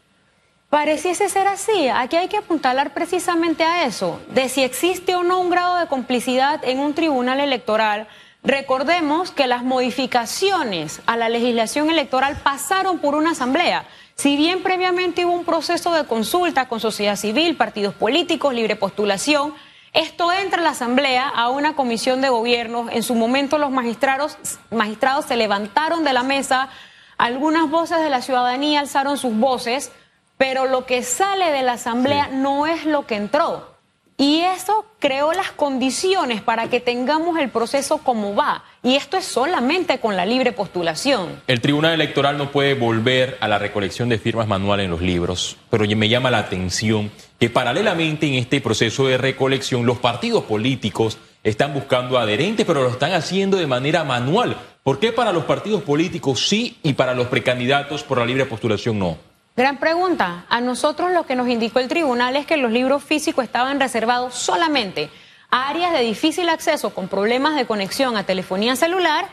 Pareciese 0.69 1.29
ser 1.29 1.47
así. 1.47 1.87
Aquí 1.87 2.17
hay 2.17 2.27
que 2.27 2.35
apuntalar 2.35 2.93
precisamente 2.93 3.63
a 3.63 3.85
eso, 3.85 4.19
de 4.27 4.49
si 4.49 4.63
existe 4.63 5.15
o 5.15 5.23
no 5.23 5.39
un 5.39 5.49
grado 5.49 5.77
de 5.77 5.87
complicidad 5.87 6.59
en 6.65 6.79
un 6.79 6.93
tribunal 6.93 7.39
electoral. 7.39 8.09
Recordemos 8.43 9.31
que 9.31 9.47
las 9.47 9.63
modificaciones 9.63 10.99
a 11.05 11.15
la 11.15 11.29
legislación 11.29 11.89
electoral 11.89 12.35
pasaron 12.43 12.99
por 12.99 13.15
una 13.15 13.31
asamblea. 13.31 13.85
Si 14.15 14.35
bien 14.35 14.61
previamente 14.61 15.25
hubo 15.25 15.33
un 15.33 15.45
proceso 15.45 15.93
de 15.93 16.03
consulta 16.03 16.67
con 16.67 16.81
sociedad 16.81 17.15
civil, 17.15 17.55
partidos 17.55 17.93
políticos, 17.93 18.53
libre 18.53 18.75
postulación, 18.75 19.53
esto 19.97 20.31
entra 20.31 20.61
a 20.61 20.63
la 20.63 20.69
asamblea 20.71 21.27
a 21.27 21.49
una 21.49 21.75
comisión 21.75 22.21
de 22.21 22.29
gobierno. 22.29 22.87
En 22.91 23.03
su 23.03 23.15
momento 23.15 23.57
los 23.57 23.71
magistrados, 23.71 24.37
magistrados 24.71 25.25
se 25.25 25.35
levantaron 25.35 26.03
de 26.03 26.13
la 26.13 26.23
mesa, 26.23 26.69
algunas 27.17 27.69
voces 27.69 27.99
de 27.99 28.09
la 28.09 28.21
ciudadanía 28.21 28.79
alzaron 28.79 29.17
sus 29.17 29.35
voces 29.35 29.91
pero 30.37 30.65
lo 30.65 30.85
que 30.85 31.03
sale 31.03 31.51
de 31.51 31.63
la 31.63 31.73
asamblea 31.73 32.25
Sí. 32.25 32.35
no 32.35 32.67
es 32.67 32.85
lo 32.85 33.05
que 33.07 33.15
entró. 33.15 33.76
Y 34.19 34.39
eso 34.39 34.83
creó 34.97 35.31
las 35.31 35.51
condiciones 35.51 36.41
para 36.41 36.71
que 36.71 36.79
tengamos 36.79 37.37
el 37.37 37.51
proceso 37.51 37.99
como 37.99 38.33
va. 38.33 38.63
Y 38.81 38.95
esto 38.95 39.15
es 39.15 39.25
solamente 39.25 39.99
con 39.99 40.15
la 40.15 40.25
libre 40.25 40.53
postulación. 40.53 41.39
El 41.45 41.61
Tribunal 41.61 41.93
Electoral 41.93 42.35
no 42.35 42.51
puede 42.51 42.73
volver 42.73 43.37
a 43.41 43.47
la 43.47 43.59
recolección 43.59 44.09
de 44.09 44.17
firmas 44.17 44.47
manual 44.47 44.79
en 44.79 44.89
los 44.89 45.01
libros, 45.01 45.57
pero 45.69 45.85
me 45.85 46.09
llama 46.09 46.31
la 46.31 46.39
atención 46.39 47.11
que 47.39 47.51
paralelamente 47.51 48.25
en 48.25 48.33
este 48.33 48.59
proceso 48.59 49.05
de 49.05 49.19
recolección 49.19 49.85
los 49.85 49.99
partidos 49.99 50.45
políticos 50.45 51.19
están 51.43 51.75
buscando 51.75 52.17
adherentes, 52.17 52.65
pero 52.65 52.81
lo 52.81 52.89
están 52.89 53.13
haciendo 53.13 53.57
de 53.57 53.67
manera 53.67 54.03
manual. 54.03 54.57
¿Por 54.81 54.97
qué 54.97 55.11
para 55.11 55.31
los 55.31 55.43
partidos 55.43 55.83
políticos 55.83 56.47
sí 56.47 56.77
y 56.81 56.93
para 56.93 57.13
los 57.13 57.27
precandidatos 57.27 58.01
por 58.01 58.17
la 58.17 58.25
libre 58.25 58.45
postulación 58.45 58.97
no? 58.97 59.26
Gran 59.57 59.77
pregunta. 59.77 60.45
A 60.49 60.61
nosotros 60.61 61.11
lo 61.11 61.25
que 61.25 61.35
nos 61.35 61.49
indicó 61.49 61.79
el 61.79 61.87
tribunal 61.87 62.35
es 62.35 62.45
que 62.45 62.57
los 62.57 62.71
libros 62.71 63.03
físicos 63.03 63.43
estaban 63.43 63.79
reservados 63.79 64.35
solamente 64.35 65.09
a 65.49 65.69
áreas 65.69 65.93
de 65.93 66.01
difícil 66.01 66.47
acceso 66.49 66.93
con 66.93 67.07
problemas 67.07 67.55
de 67.55 67.65
conexión 67.65 68.17
a 68.17 68.23
telefonía 68.23 68.75
celular 68.75 69.27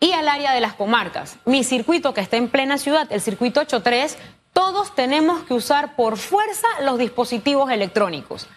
y 0.00 0.12
al 0.12 0.26
área 0.28 0.54
de 0.54 0.62
las 0.62 0.72
comarcas. 0.72 1.36
Mi 1.44 1.64
circuito 1.64 2.14
que 2.14 2.22
está 2.22 2.38
en 2.38 2.48
plena 2.48 2.78
ciudad, 2.78 3.06
el 3.12 3.20
circuito 3.20 3.60
83, 3.60 4.16
todos 4.54 4.94
tenemos 4.94 5.42
que 5.42 5.52
usar 5.52 5.96
por 5.96 6.16
fuerza 6.16 6.66
los 6.80 6.96
dispositivos 6.96 7.70
electrónicos. 7.70 8.48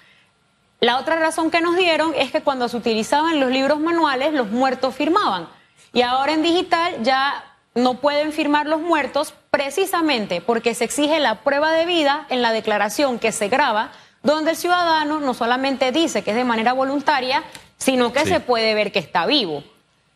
La 0.79 0.97
otra 0.97 1.17
razón 1.17 1.51
que 1.51 1.59
nos 1.59 1.75
dieron 1.75 2.13
es 2.15 2.31
que 2.31 2.41
cuando 2.41 2.69
se 2.69 2.77
utilizaban 2.77 3.41
los 3.41 3.51
libros 3.51 3.81
manuales, 3.81 4.33
los 4.33 4.49
muertos 4.49 4.95
firmaban. 4.95 5.49
Y 5.91 6.03
ahora 6.03 6.31
en 6.31 6.41
digital 6.41 7.03
ya 7.03 7.43
no 7.73 7.95
pueden 7.95 8.31
firmar 8.31 8.65
los 8.65 8.79
muertos 8.79 9.33
precisamente 9.55 10.41
porque 10.41 10.75
se 10.75 10.83
exige 10.83 11.17
la 11.19 11.35
prueba 11.35 11.71
de 11.71 11.85
vida 11.85 12.25
en 12.29 12.41
la 12.41 12.51
declaración 12.51 13.19
que 13.19 13.31
se 13.31 13.47
graba, 13.47 13.89
donde 14.21 14.51
el 14.51 14.57
ciudadano 14.57 15.21
no 15.21 15.33
solamente 15.33 15.93
dice 15.93 16.23
que 16.23 16.31
es 16.31 16.35
de 16.35 16.43
manera 16.43 16.73
voluntaria, 16.73 17.41
sino 17.77 18.11
que 18.11 18.21
Sí. 18.21 18.27
se 18.31 18.39
puede 18.41 18.73
ver 18.73 18.91
que 18.91 18.99
está 18.99 19.25
vivo. 19.25 19.63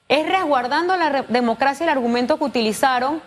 Es 0.09 0.27
resguardando 0.27 0.97
la 0.97 1.23
democracia 1.29 1.85
el 1.85 1.89
argumento 1.89 2.37
que 2.37 2.43
utilizaron, 2.43 3.21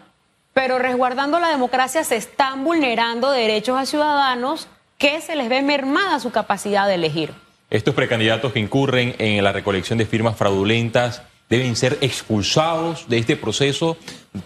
pero 0.52 0.78
resguardando 0.78 1.38
la 1.40 1.48
democracia 1.48 2.04
se 2.04 2.16
están 2.16 2.62
vulnerando 2.62 3.30
derechos 3.30 3.78
a 3.78 3.86
ciudadanos 3.86 4.68
que 4.98 5.20
se 5.22 5.34
les 5.34 5.48
ve 5.48 5.62
mermada 5.62 6.20
su 6.20 6.30
capacidad 6.30 6.86
de 6.88 6.94
elegir. 6.96 7.32
Estos 7.70 7.94
precandidatos 7.94 8.52
que 8.52 8.60
incurren 8.60 9.14
en 9.18 9.42
la 9.42 9.52
recolección 9.52 9.98
de 9.98 10.04
firmas 10.04 10.36
fraudulentas 10.36 11.22
deben 11.52 11.76
ser 11.76 11.98
expulsados 12.00 13.08
de 13.08 13.18
este 13.18 13.36
proceso 13.36 13.96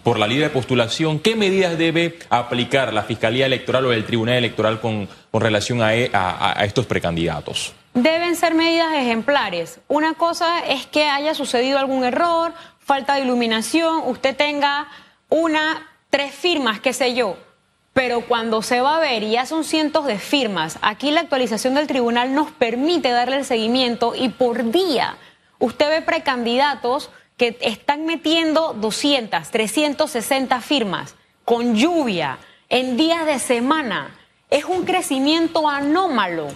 por 0.03 0.19
la 0.19 0.27
libre 0.27 0.51
postulación. 0.51 1.21
¿Qué 1.21 1.37
medidas 1.37 1.79
debe 1.79 2.19
aplicar 2.31 2.93
la 2.93 3.05
Fiscalía 3.05 3.47
Electoral 3.47 3.87
o 3.87 3.93
el 3.93 4.05
Tribunal 4.05 4.35
Electoral 4.37 4.81
con, 4.81 5.09
con 5.31 5.41
relación 5.41 5.83
a, 5.83 5.95
e- 5.95 6.11
a- 6.13 6.61
a 6.61 6.65
estos 6.65 6.87
precandidatos? 6.87 7.73
Deben 7.95 8.35
ser 8.35 8.55
medidas 8.55 8.93
ejemplares. 8.95 9.79
Una 9.89 10.15
cosa 10.15 10.67
es 10.67 10.85
que 10.87 11.05
haya 11.09 11.33
sucedido 11.35 11.79
algún 11.79 12.05
error, 12.05 12.53
falta 12.81 13.15
de 13.15 13.23
iluminación, 13.23 14.03
usted 14.07 14.37
tenga 14.37 14.89
una, 15.29 15.87
tres 16.11 16.35
firmas, 16.35 16.81
qué 16.81 16.93
sé 16.93 17.15
yo. 17.15 17.37
Pero 17.93 18.23
cuando 18.23 18.61
se 18.63 18.81
va 18.83 18.97
a 18.97 19.01
ver 19.01 19.23
y 19.23 19.31
ya 19.31 19.47
son 19.47 19.65
cientos 19.65 20.05
de 20.07 20.19
firmas, 20.19 20.79
aquí 20.83 21.11
la 21.13 21.21
actualización 21.23 21.75
del 21.75 21.87
tribunal 21.87 22.35
nos 22.35 22.51
permite 22.51 23.11
darle 23.11 23.37
el 23.37 23.45
seguimiento 23.47 24.15
y 24.15 24.29
por 24.29 24.71
día 24.71 25.17
usted 25.59 25.89
ve 25.91 26.03
precandidatos 26.03 27.11
que 27.37 27.59
están 27.61 28.07
metiendo 28.07 28.73
200, 28.75 29.51
360 29.51 30.61
firmas 30.61 31.15
con 31.45 31.75
lluvia 31.75 32.39
en 32.69 32.97
días 32.97 33.27
de 33.27 33.39
semana. 33.39 34.17
Es 34.51 34.65
un 34.65 34.85
crecimiento 34.85 35.69
anómalo. 35.69 36.49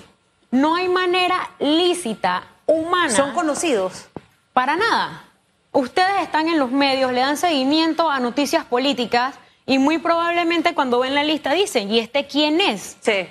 No 0.50 0.74
hay 0.74 0.88
manera 0.88 1.50
lícita 1.58 2.44
humana. 2.66 3.10
¿Son 3.10 3.32
conocidos? 3.32 4.08
Para 4.52 4.76
nada. 4.76 5.24
Ustedes 5.72 6.22
están 6.22 6.48
en 6.48 6.58
los 6.58 6.72
medios, 6.72 7.12
le 7.12 7.20
dan 7.20 7.36
seguimiento 7.36 8.10
a 8.10 8.18
noticias 8.18 8.64
políticas 8.64 9.36
y 9.66 9.78
muy 9.78 9.98
probablemente 9.98 10.74
cuando 10.74 10.98
ven 10.98 11.14
la 11.14 11.22
lista 11.22 11.52
dicen, 11.52 11.92
¿y 11.92 12.00
este 12.00 12.26
quién 12.26 12.60
es? 12.60 12.96
Sí. 13.00 13.28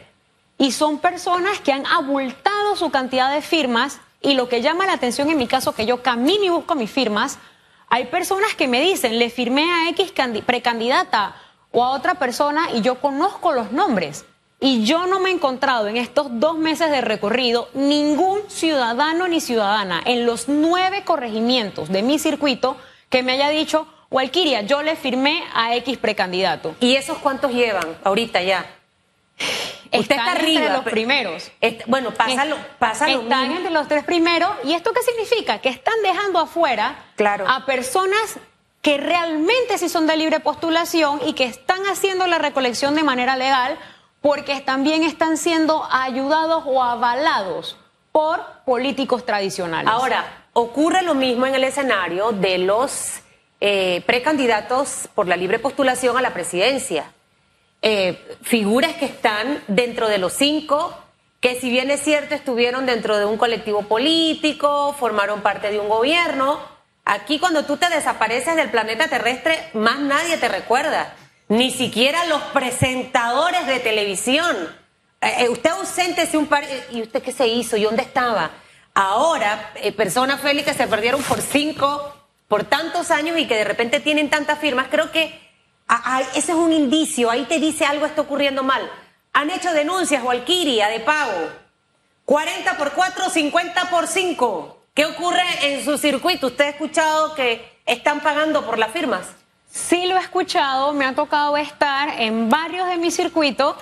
Y 0.58 0.72
son 0.72 1.00
personas 1.00 1.60
que 1.60 1.74
han 1.74 1.86
abultado 1.86 2.78
su 2.78 2.92
cantidad 2.92 3.34
de 3.34 3.42
firmas 3.42 4.00
y 4.22 4.34
lo 4.34 4.50
que 4.50 4.62
llama 4.62 4.86
la 4.86 4.94
atención 4.94 5.30
en 5.30 5.38
mi 5.38 5.48
caso, 5.48 5.74
que 5.74 5.86
yo 5.86 6.02
camino 6.02 6.44
y 6.44 6.50
busco 6.50 6.76
mis 6.76 6.92
firmas, 6.92 7.40
hay 7.90 8.06
personas 8.06 8.54
que 8.56 8.68
me 8.68 8.82
dicen, 8.82 9.18
le 9.18 9.30
firmé 9.30 9.64
a 9.64 9.90
X 9.90 10.14
precandidata 10.46 11.36
o 11.72 11.84
a 11.84 11.92
otra 11.92 12.16
persona 12.16 12.70
y 12.74 12.82
yo 12.82 13.00
conozco 13.00 13.52
los 13.52 13.72
nombres. 13.72 14.26
Y 14.62 14.84
yo 14.84 15.08
no 15.08 15.22
me 15.22 15.30
he 15.30 15.34
encontrado 15.34 15.88
en 15.88 15.96
estos 15.96 16.28
dos 16.32 16.58
meses 16.58 16.92
de 16.92 17.00
recorrido 17.00 17.70
ningún 17.74 18.42
ciudadano 18.50 19.28
ni 19.28 19.40
ciudadana 19.40 20.02
en 20.06 20.26
los 20.26 20.50
nueve 20.50 21.04
corregimientos 21.06 21.88
de 21.90 22.04
mi 22.04 22.20
circuito 22.20 22.76
que 23.10 23.24
me 23.24 23.32
haya 23.32 23.50
dicho, 23.50 23.88
Walkiria, 24.12 24.64
yo 24.64 24.84
le 24.84 24.98
firmé 24.98 25.44
a 25.54 25.76
X 25.78 25.98
precandidato. 25.98 26.76
¿Y 26.82 26.96
esos 26.96 27.20
cuántos 27.20 27.52
llevan 27.54 27.88
ahorita 28.04 28.42
ya? 28.44 28.66
Usted 29.92 30.16
está 30.16 30.32
arriba. 30.32 30.62
Entre 30.62 30.74
los 30.74 30.84
primeros. 30.84 31.52
bueno, 31.88 32.12
pásalo, 32.12 32.58
pásalo. 32.78 33.22
Están 33.22 33.52
entre 33.52 33.72
los 33.72 33.88
tres 33.88 34.04
primeros. 34.04 34.52
¿Y 34.64 34.74
esto 34.74 34.92
qué 34.94 35.02
significa? 35.02 35.60
Que 35.60 35.70
están 35.70 35.96
dejando 36.04 36.40
afuera 36.40 37.06
a 37.48 37.66
personas 37.66 38.40
que 38.82 38.98
realmente 38.98 39.78
sí 39.78 39.90
son 39.90 40.08
de 40.08 40.16
libre 40.16 40.40
postulación 40.40 41.20
y 41.26 41.34
que 41.34 41.44
están 41.44 41.86
haciendo 41.88 42.28
la 42.28 42.38
recolección 42.38 42.96
de 42.96 43.04
manera 43.04 43.36
legal 43.36 43.78
porque 44.22 44.60
también 44.62 45.04
están 45.04 45.38
siendo 45.38 45.88
ayudados 45.92 46.64
o 46.66 46.84
avalados 46.84 47.78
por 48.12 48.42
políticos 48.66 49.26
tradicionales. 49.26 49.92
Ahora, 49.92 50.46
ocurre 50.54 51.02
lo 51.04 51.16
mismo 51.16 51.46
en 51.46 51.56
el 51.56 51.64
escenario 51.64 52.32
de 52.32 52.58
los 52.58 53.22
eh, 53.62 54.04
precandidatos 54.06 55.10
por 55.16 55.28
la 55.28 55.36
libre 55.36 55.60
postulación 55.60 56.18
a 56.18 56.22
la 56.22 56.34
presidencia. 56.34 57.12
Eh, 57.82 58.38
figuras 58.42 58.96
que 58.96 59.06
están 59.06 59.64
dentro 59.68 60.10
de 60.10 60.18
los 60.18 60.34
cinco, 60.34 60.98
que 61.40 61.60
si 61.60 61.70
bien 61.70 61.90
es 61.92 62.02
cierto 62.02 62.36
estuvieron 62.36 62.86
dentro 62.86 63.18
de 63.18 63.24
un 63.24 63.38
colectivo 63.38 63.84
político, 63.84 64.94
formaron 65.00 65.42
parte 65.42 65.72
de 65.72 65.80
un 65.80 65.88
gobierno, 65.88 66.60
aquí 67.06 67.40
cuando 67.40 67.64
tú 67.64 67.78
te 67.78 67.90
desapareces 67.90 68.58
del 68.58 68.70
planeta 68.70 69.08
terrestre, 69.08 69.70
más 69.74 70.00
nadie 70.00 70.38
te 70.38 70.50
recuerda 70.50 71.16
ni 71.48 71.72
siquiera 71.72 72.26
los 72.26 72.42
presentadores 72.54 73.66
de 73.66 73.80
televisión. 73.80 74.56
Eh, 75.22 75.46
eh, 75.46 75.50
usted 75.50 75.70
ausente 75.72 76.30
un 76.38 76.48
par... 76.48 76.64
¿Y 76.92 77.02
usted 77.02 77.24
qué 77.24 77.32
se 77.32 77.48
hizo? 77.48 77.78
¿Y 77.78 77.84
dónde 77.84 78.04
estaba? 78.04 78.52
Ahora, 78.94 79.74
personas, 79.96 80.42
que 80.42 80.74
se 80.74 80.88
perdieron 80.88 81.24
por 81.24 81.42
cinco, 81.42 82.14
por 82.50 82.66
tantos 82.66 83.10
años 83.10 83.38
y 83.38 83.48
que 83.48 83.56
de 83.56 83.64
repente 83.64 84.00
tienen 84.00 84.30
tantas 84.30 84.60
firmas, 84.60 84.88
creo 84.92 85.12
que 85.12 85.49
ese 86.36 86.52
es 86.52 86.58
un 86.58 86.72
indicio, 86.72 87.30
ahí 87.30 87.46
te 87.46 87.60
dice 87.60 87.86
algo 87.86 88.06
está 88.06 88.22
ocurriendo 88.22 88.64
mal. 88.64 88.90
Han 89.34 89.50
hecho 89.50 89.72
denuncias, 89.74 90.24
Walkiria, 90.24 90.88
de 90.90 91.00
pago. 91.00 91.50
40 92.26 92.78
por 92.78 92.92
4, 92.92 93.30
50 93.30 93.90
por 93.90 94.08
5. 94.08 94.78
¿Qué 94.94 95.06
ocurre 95.06 95.44
en 95.62 95.84
su 95.84 95.98
circuito? 95.98 96.48
¿Usted 96.48 96.66
ha 96.66 96.70
escuchado 96.70 97.34
que 97.34 97.80
están 97.86 98.20
pagando 98.20 98.66
por 98.66 98.78
las 98.78 98.92
firmas? 98.92 99.28
Sí 99.72 100.08
lo 100.08 100.18
he 100.18 100.20
escuchado, 100.20 100.94
me 100.94 101.06
ha 101.06 101.16
tocado 101.16 101.56
estar 101.58 102.22
en 102.22 102.50
varios 102.50 102.88
de 102.88 102.98
mis 102.98 103.16
circuitos, 103.16 103.76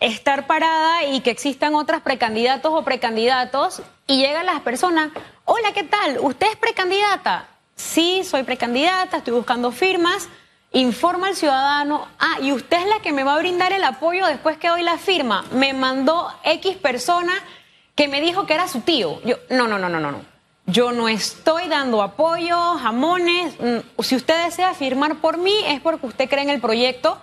estar 0.00 0.46
parada 0.46 1.04
y 1.04 1.20
que 1.20 1.30
existan 1.30 1.74
otras 1.74 2.00
precandidatos 2.02 2.72
o 2.72 2.84
precandidatos 2.84 3.82
y 4.06 4.18
llegan 4.18 4.46
las 4.46 4.60
personas, 4.60 5.10
hola, 5.44 5.72
¿qué 5.72 5.82
tal? 5.82 6.18
¿Usted 6.20 6.46
es 6.48 6.56
precandidata? 6.56 7.48
Sí, 7.74 8.22
soy 8.24 8.44
precandidata, 8.44 9.18
estoy 9.18 9.34
buscando 9.34 9.72
firmas. 9.72 10.28
Informa 10.76 11.28
al 11.28 11.36
ciudadano, 11.36 12.06
ah, 12.18 12.36
y 12.42 12.52
usted 12.52 12.76
es 12.76 12.86
la 12.86 13.00
que 13.00 13.10
me 13.10 13.24
va 13.24 13.34
a 13.34 13.38
brindar 13.38 13.72
el 13.72 13.82
apoyo 13.82 14.26
después 14.26 14.58
que 14.58 14.68
doy 14.68 14.82
la 14.82 14.98
firma. 14.98 15.42
Me 15.52 15.72
mandó 15.72 16.30
X 16.44 16.76
persona 16.76 17.32
que 17.94 18.08
me 18.08 18.20
dijo 18.20 18.44
que 18.44 18.52
era 18.52 18.68
su 18.68 18.82
tío. 18.82 19.18
Yo, 19.22 19.36
no, 19.48 19.66
no, 19.66 19.78
no, 19.78 19.88
no, 19.88 19.98
no. 19.98 20.20
Yo 20.66 20.92
no 20.92 21.08
estoy 21.08 21.68
dando 21.68 22.02
apoyo, 22.02 22.58
jamones. 22.74 23.58
Mm, 23.58 24.02
si 24.02 24.16
usted 24.16 24.44
desea 24.44 24.74
firmar 24.74 25.16
por 25.22 25.38
mí, 25.38 25.54
es 25.66 25.80
porque 25.80 26.08
usted 26.08 26.28
cree 26.28 26.42
en 26.42 26.50
el 26.50 26.60
proyecto. 26.60 27.18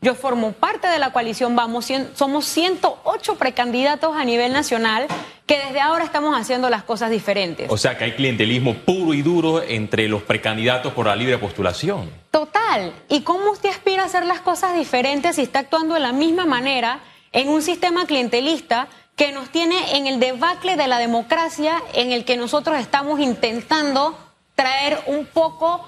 Yo 0.00 0.14
formo 0.14 0.52
parte 0.52 0.86
de 0.86 0.98
la 1.00 1.12
coalición 1.12 1.56
Vamos, 1.56 1.88
somos 2.14 2.44
108 2.46 3.34
precandidatos 3.34 4.16
a 4.16 4.24
nivel 4.24 4.52
nacional 4.52 5.08
que 5.44 5.58
desde 5.58 5.80
ahora 5.80 6.04
estamos 6.04 6.38
haciendo 6.38 6.70
las 6.70 6.84
cosas 6.84 7.10
diferentes. 7.10 7.68
O 7.70 7.76
sea 7.76 7.98
que 7.98 8.04
hay 8.04 8.12
clientelismo 8.12 8.74
puro 8.74 9.12
y 9.12 9.22
duro 9.22 9.60
entre 9.62 10.06
los 10.06 10.22
precandidatos 10.22 10.92
por 10.92 11.06
la 11.06 11.16
libre 11.16 11.38
postulación. 11.38 12.10
Total. 12.30 12.92
¿Y 13.08 13.22
cómo 13.22 13.50
usted 13.50 13.70
aspira 13.70 14.02
a 14.02 14.06
hacer 14.06 14.24
las 14.24 14.40
cosas 14.40 14.76
diferentes 14.76 15.36
si 15.36 15.42
está 15.42 15.60
actuando 15.60 15.94
de 15.94 16.00
la 16.00 16.12
misma 16.12 16.46
manera 16.46 17.00
en 17.32 17.48
un 17.48 17.62
sistema 17.62 18.06
clientelista 18.06 18.88
que 19.16 19.32
nos 19.32 19.48
tiene 19.48 19.96
en 19.96 20.06
el 20.06 20.20
debacle 20.20 20.76
de 20.76 20.86
la 20.86 20.98
democracia 20.98 21.82
en 21.94 22.12
el 22.12 22.24
que 22.24 22.36
nosotros 22.36 22.78
estamos 22.78 23.18
intentando 23.18 24.16
traer 24.54 25.00
un 25.06 25.26
poco, 25.26 25.84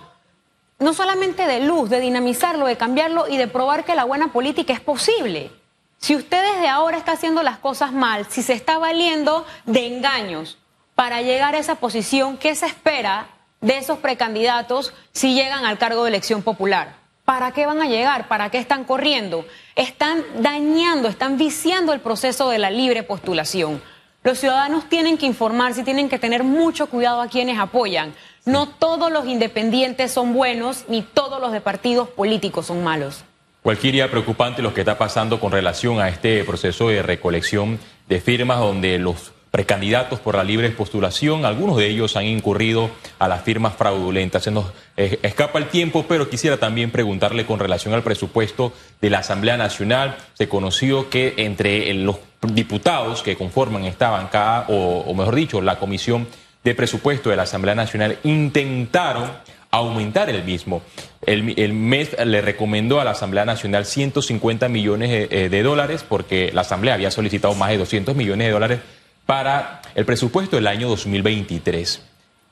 no 0.80 0.94
solamente 0.94 1.46
de 1.46 1.60
luz, 1.60 1.88
de 1.88 2.00
dinamizarlo, 2.00 2.66
de 2.66 2.76
cambiarlo 2.76 3.28
y 3.28 3.36
de 3.36 3.46
probar 3.46 3.84
que 3.84 3.94
la 3.94 4.04
buena 4.04 4.32
política 4.32 4.72
es 4.72 4.80
posible. 4.80 5.52
Si 5.98 6.16
usted 6.16 6.42
desde 6.42 6.68
ahora 6.68 6.96
está 6.96 7.12
haciendo 7.12 7.42
las 7.42 7.58
cosas 7.58 7.92
mal, 7.92 8.26
si 8.30 8.42
se 8.42 8.54
está 8.54 8.78
valiendo 8.78 9.46
de 9.66 9.86
engaños 9.86 10.56
para 10.94 11.20
llegar 11.20 11.54
a 11.54 11.58
esa 11.58 11.74
posición, 11.74 12.38
¿qué 12.38 12.54
se 12.54 12.66
espera 12.66 13.28
de 13.60 13.76
esos 13.76 13.98
precandidatos 13.98 14.94
si 15.12 15.34
llegan 15.34 15.66
al 15.66 15.76
cargo 15.76 16.02
de 16.04 16.08
elección 16.08 16.42
popular? 16.42 16.96
¿Para 17.26 17.52
qué 17.52 17.66
van 17.66 17.82
a 17.82 17.86
llegar? 17.86 18.28
¿Para 18.28 18.50
qué 18.50 18.56
están 18.56 18.84
corriendo? 18.84 19.46
Están 19.76 20.24
dañando, 20.38 21.08
están 21.08 21.36
viciando 21.36 21.92
el 21.92 22.00
proceso 22.00 22.48
de 22.48 22.58
la 22.58 22.70
libre 22.70 23.02
postulación. 23.02 23.82
Los 24.22 24.38
ciudadanos 24.38 24.86
tienen 24.90 25.16
que 25.16 25.24
informarse 25.24 25.80
y 25.80 25.84
tienen 25.84 26.10
que 26.10 26.18
tener 26.18 26.44
mucho 26.44 26.88
cuidado 26.88 27.22
a 27.22 27.28
quienes 27.28 27.58
apoyan. 27.58 28.12
No 28.44 28.68
todos 28.68 29.10
los 29.10 29.26
independientes 29.26 30.12
son 30.12 30.34
buenos, 30.34 30.84
ni 30.88 31.00
todos 31.00 31.40
los 31.40 31.52
de 31.52 31.62
partidos 31.62 32.10
políticos 32.10 32.66
son 32.66 32.84
malos. 32.84 33.24
Cualquier 33.62 34.10
preocupante 34.10 34.60
lo 34.60 34.74
que 34.74 34.80
está 34.80 34.98
pasando 34.98 35.40
con 35.40 35.52
relación 35.52 36.00
a 36.00 36.10
este 36.10 36.44
proceso 36.44 36.88
de 36.88 37.02
recolección 37.02 37.78
de 38.08 38.20
firmas 38.20 38.58
donde 38.58 38.98
los 38.98 39.32
precandidatos 39.50 40.20
por 40.20 40.36
la 40.36 40.44
libre 40.44 40.70
postulación. 40.70 41.44
Algunos 41.44 41.76
de 41.76 41.88
ellos 41.88 42.16
han 42.16 42.24
incurrido 42.24 42.90
a 43.18 43.28
las 43.28 43.42
firmas 43.42 43.74
fraudulentas. 43.74 44.44
Se 44.44 44.50
nos 44.50 44.66
eh, 44.96 45.18
escapa 45.22 45.58
el 45.58 45.66
tiempo, 45.66 46.04
pero 46.08 46.30
quisiera 46.30 46.56
también 46.56 46.90
preguntarle 46.90 47.46
con 47.46 47.58
relación 47.58 47.94
al 47.94 48.02
presupuesto 48.02 48.72
de 49.00 49.10
la 49.10 49.18
Asamblea 49.18 49.56
Nacional. 49.56 50.16
Se 50.34 50.48
conoció 50.48 51.10
que 51.10 51.34
entre 51.38 51.92
los 51.94 52.18
diputados 52.42 53.22
que 53.22 53.36
conforman 53.36 53.84
esta 53.84 54.10
bancada, 54.10 54.66
o, 54.68 55.12
mejor 55.14 55.34
dicho, 55.34 55.60
la 55.60 55.78
Comisión 55.78 56.28
de 56.62 56.74
Presupuesto 56.74 57.30
de 57.30 57.36
la 57.36 57.42
Asamblea 57.42 57.74
Nacional, 57.74 58.18
intentaron 58.22 59.30
aumentar 59.72 60.30
el 60.30 60.44
mismo. 60.44 60.82
El, 61.26 61.72
MES 61.72 62.16
le 62.24 62.40
recomendó 62.40 63.00
a 63.00 63.04
la 63.04 63.12
Asamblea 63.12 63.44
Nacional 63.44 63.84
150 63.84 64.68
millones 64.68 65.10
de, 65.10 65.28
eh, 65.30 65.48
de 65.48 65.62
dólares 65.62 66.04
porque 66.08 66.50
la 66.52 66.62
Asamblea 66.62 66.94
había 66.94 67.10
solicitado 67.10 67.54
más 67.54 67.70
de 67.70 67.78
200 67.78 68.16
millones 68.16 68.46
de 68.48 68.52
dólares 68.52 68.80
para 69.26 69.82
el 69.94 70.04
presupuesto 70.04 70.56
del 70.56 70.66
año 70.66 70.88
2023. 70.88 72.02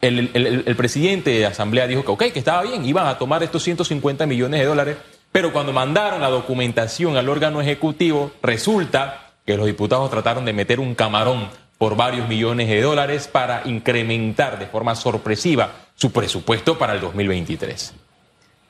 El, 0.00 0.76
presidente 0.76 1.30
de 1.30 1.40
la 1.40 1.48
Asamblea 1.48 1.86
dijo 1.88 2.04
que, 2.04 2.10
ok, 2.12 2.32
que 2.32 2.38
estaba 2.38 2.62
bien, 2.62 2.84
iban 2.84 3.06
a 3.06 3.18
tomar 3.18 3.42
estos 3.42 3.64
150 3.64 4.26
millones 4.26 4.60
de 4.60 4.66
dólares, 4.66 4.96
pero 5.32 5.52
cuando 5.52 5.72
mandaron 5.72 6.20
la 6.20 6.30
documentación 6.30 7.16
al 7.16 7.28
órgano 7.28 7.60
ejecutivo, 7.60 8.30
resulta 8.42 9.32
que 9.44 9.56
los 9.56 9.66
diputados 9.66 10.10
trataron 10.10 10.44
de 10.44 10.52
meter 10.52 10.78
un 10.78 10.94
camarón 10.94 11.48
por 11.78 11.96
varios 11.96 12.28
millones 12.28 12.68
de 12.68 12.82
dólares 12.82 13.28
para 13.28 13.62
incrementar 13.64 14.58
de 14.58 14.66
forma 14.66 14.94
sorpresiva 14.94 15.72
su 15.94 16.12
presupuesto 16.12 16.78
para 16.78 16.94
el 16.94 17.00
2023. 17.00 17.94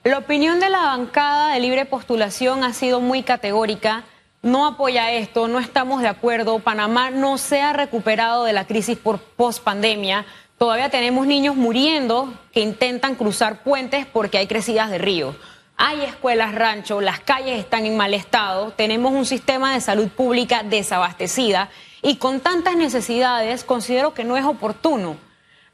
La 0.05 0.19
opinión 0.19 0.61
de 0.61 0.71
la 0.71 0.83
bancada 0.83 1.53
de 1.53 1.61
libre 1.61 1.85
postulación 1.85 2.65
ha 2.65 2.73
sido 2.73 3.01
muy 3.01 3.23
categórica 3.23 4.05
no 4.43 4.67
apoya 4.67 5.13
esto, 5.13 5.49
no 5.49 5.59
estamos 5.59 6.01
de 6.01 6.09
acuerdo, 6.09 6.59
Panamá 6.61 7.11
no 7.11 7.39
se 7.39 7.61
ha 7.61 7.73
recuperado 7.73 8.45
de 8.45 8.53
la 8.53 8.67
crisis 8.67 8.97
por 8.97 9.19
post 9.19 9.63
pandemia, 9.63 10.27
todavía 10.59 10.91
tenemos 10.91 11.27
niños 11.27 11.57
muriendo 11.57 12.33
que 12.53 12.61
intentan 12.61 13.17
cruzar 13.17 13.63
puentes 13.63 14.07
porque 14.07 14.39
hay 14.39 14.47
crecidas 14.47 14.91
de 14.91 14.99
ríos. 14.99 15.37
Hay 15.81 16.03
escuelas 16.03 16.57
rancho, 16.57 17.01
las 17.01 17.21
calles 17.21 17.59
están 17.59 17.87
en 17.87 17.97
mal 17.97 18.13
estado, 18.13 18.73
tenemos 18.73 19.13
un 19.13 19.25
sistema 19.25 19.75
de 19.75 19.81
salud 19.81 20.09
pública 20.09 20.65
desabastecida 20.65 21.69
y 22.03 22.17
con 22.17 22.41
tantas 22.41 22.75
necesidades 22.75 23.63
considero 23.63 24.13
que 24.13 24.25
no 24.25 24.37
es 24.37 24.45
oportuno 24.45 25.17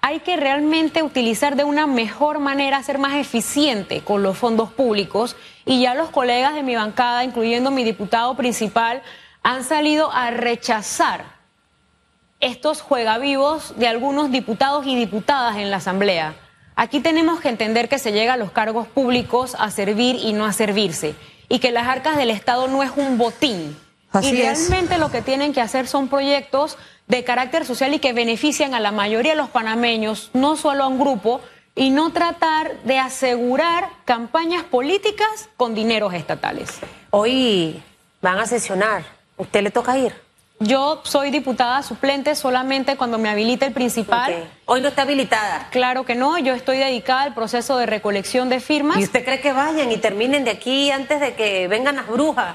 hay 0.07 0.21
que 0.21 0.37
realmente 0.37 1.03
utilizar 1.03 1.57
de 1.57 1.65
una 1.65 1.87
mejor 1.87 2.39
manera, 2.39 2.83
ser 2.83 2.99
más 2.99 3.15
eficiente 3.15 4.03
con 4.03 4.23
los 4.23 4.37
fondos 4.37 4.71
públicos. 4.71 5.35
Y 5.65 5.81
ya 5.81 5.95
los 5.95 6.11
colegas 6.11 6.55
de 6.55 6.63
mi 6.63 6.77
bancada, 6.77 7.25
incluyendo 7.25 7.71
mi 7.71 7.85
diputado 7.85 8.37
principal, 8.37 9.01
han 9.43 9.65
salido 9.65 10.13
a 10.13 10.31
rechazar 10.31 11.25
estos 12.41 12.83
juegavivos 12.83 13.79
de 13.79 13.89
algunos 13.89 14.31
diputados 14.31 14.87
y 14.87 14.95
diputadas 14.95 15.57
en 15.57 15.71
la 15.71 15.79
Asamblea. 15.79 16.35
Aquí 16.77 17.01
tenemos 17.01 17.41
que 17.41 17.49
entender 17.49 17.89
que 17.89 17.99
se 17.99 18.13
llega 18.13 18.35
a 18.35 18.37
los 18.37 18.51
cargos 18.51 18.87
públicos 18.87 19.57
a 19.59 19.71
servir 19.71 20.17
y 20.17 20.35
no 20.35 20.45
a 20.45 20.53
servirse, 20.53 21.15
y 21.49 21.61
que 21.61 21.73
las 21.73 21.89
arcas 21.89 22.19
del 22.19 22.29
Estado 22.29 22.69
no 22.69 22.83
es 22.83 22.91
un 22.95 23.17
botín. 23.17 23.75
Así 24.13 24.37
y 24.37 24.43
es. 24.43 24.69
realmente 24.69 24.99
lo 24.99 25.11
que 25.11 25.23
tienen 25.23 25.55
que 25.55 25.63
hacer 25.63 25.87
son 25.87 26.09
proyectos 26.09 26.77
de 27.07 27.25
carácter 27.25 27.65
social 27.65 27.93
y 27.95 27.99
que 27.99 28.13
benefician 28.13 28.75
a 28.75 28.81
la 28.81 28.93
mayoría 28.93 29.33
de 29.33 29.37
los 29.37 29.51
panameños, 29.51 30.31
no 30.33 30.57
solo 30.57 30.85
a 30.85 30.89
un 30.89 30.99
grupo, 30.99 31.41
y 31.75 31.91
no 31.91 32.13
tratar 32.13 32.83
de 32.85 32.99
asegurar 32.99 33.89
campañas 34.05 34.63
políticas 34.65 35.49
con 35.57 35.75
dineros 35.75 36.15
estatales. 36.15 36.71
Hoy 37.11 37.83
van 38.23 38.39
a 38.39 38.47
sesionar. 38.47 39.05
¿Usted 39.37 39.63
le 39.63 39.71
toca 39.71 39.99
ir? 39.99 40.15
Yo 40.61 41.01
soy 41.05 41.31
diputada 41.31 41.83
suplente 41.83 42.37
solamente 42.37 42.97
cuando 42.97 43.19
me 43.19 43.29
habilita 43.29 43.67
el 43.67 43.73
principal. 43.73 44.49
Hoy 44.67 44.81
no 44.81 44.89
está 44.89 45.03
habilitada. 45.03 45.69
Claro 45.73 46.05
que 46.05 46.15
no, 46.15 46.39
yo 46.39 46.55
estoy 46.55 46.79
dedicada 46.79 47.23
al 47.23 47.35
proceso 47.35 47.77
de 47.77 47.87
recolección 47.87 48.49
de 48.49 48.61
firmas. 48.61 48.99
¿Y 48.99 49.05
usted 49.05 49.25
cree 49.25 49.41
que 49.41 49.53
vayan 49.53 49.91
y 49.91 49.97
terminen 49.97 50.45
de 50.45 50.53
aquí 50.53 50.93
antes 50.93 51.21
de 51.21 51.35
que 51.35 51.67
vengan 51.67 51.97
las 51.97 52.07
brujas 52.07 52.55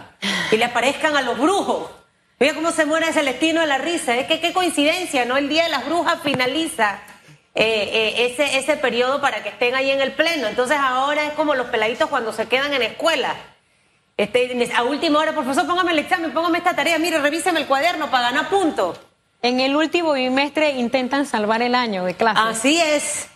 y 0.49 0.55
le 0.55 0.65
aparezcan 0.65 1.17
a 1.17 1.21
los 1.21 1.38
brujos? 1.38 1.98
Mira 2.39 2.54
cómo 2.54 2.71
se 2.71 2.86
muere 2.86 3.12
Celestino 3.12 3.62
de 3.62 3.67
la 3.67 3.78
risa. 3.78 4.15
Es 4.15 4.28
que 4.28 4.39
qué 4.39 4.54
coincidencia, 4.54 5.25
¿no? 5.25 5.36
El 5.36 5.49
Día 5.49 5.63
de 5.63 5.69
las 5.69 5.86
Brujas 5.86 6.21
finaliza 6.23 6.99
eh, 7.54 7.89
eh, 7.91 8.25
ese, 8.32 8.58
ese 8.58 8.78
periodo 8.78 9.19
para 9.19 9.43
que 9.43 9.49
estén 9.49 9.75
ahí 9.75 9.91
en 9.91 9.99
el 9.99 10.13
pleno. 10.13 10.47
Entonces 10.47 10.78
ahora 10.80 11.25
es 11.25 11.34
como 11.34 11.54
los 11.56 11.67
peladitos 11.67 12.10
cuando 12.10 12.32
se 12.32 12.47
quedan 12.47 12.73
en 12.73 12.82
escuela. 12.82 13.36
Este, 14.15 14.69
a 14.73 14.84
última 14.84 15.19
hora, 15.19 15.34
profesor, 15.34 15.67
póngame 15.67 15.91
el 15.91 15.99
examen, 15.99 16.32
póngame 16.32 16.58
esta 16.58 16.75
tarea, 16.75 16.97
mire, 16.99 17.19
revíseme 17.19 17.60
el 17.60 17.67
cuaderno 17.67 18.10
para 18.10 18.32
ganar 18.32 18.49
puntos. 18.49 18.99
En 19.41 19.60
el 19.60 19.75
último 19.75 20.13
bimestre 20.13 20.71
intentan 20.71 21.25
salvar 21.25 21.62
el 21.62 21.75
año 21.75 22.04
de 22.04 22.13
clase. 22.13 22.39
Así 22.41 22.80
es. 22.80 23.28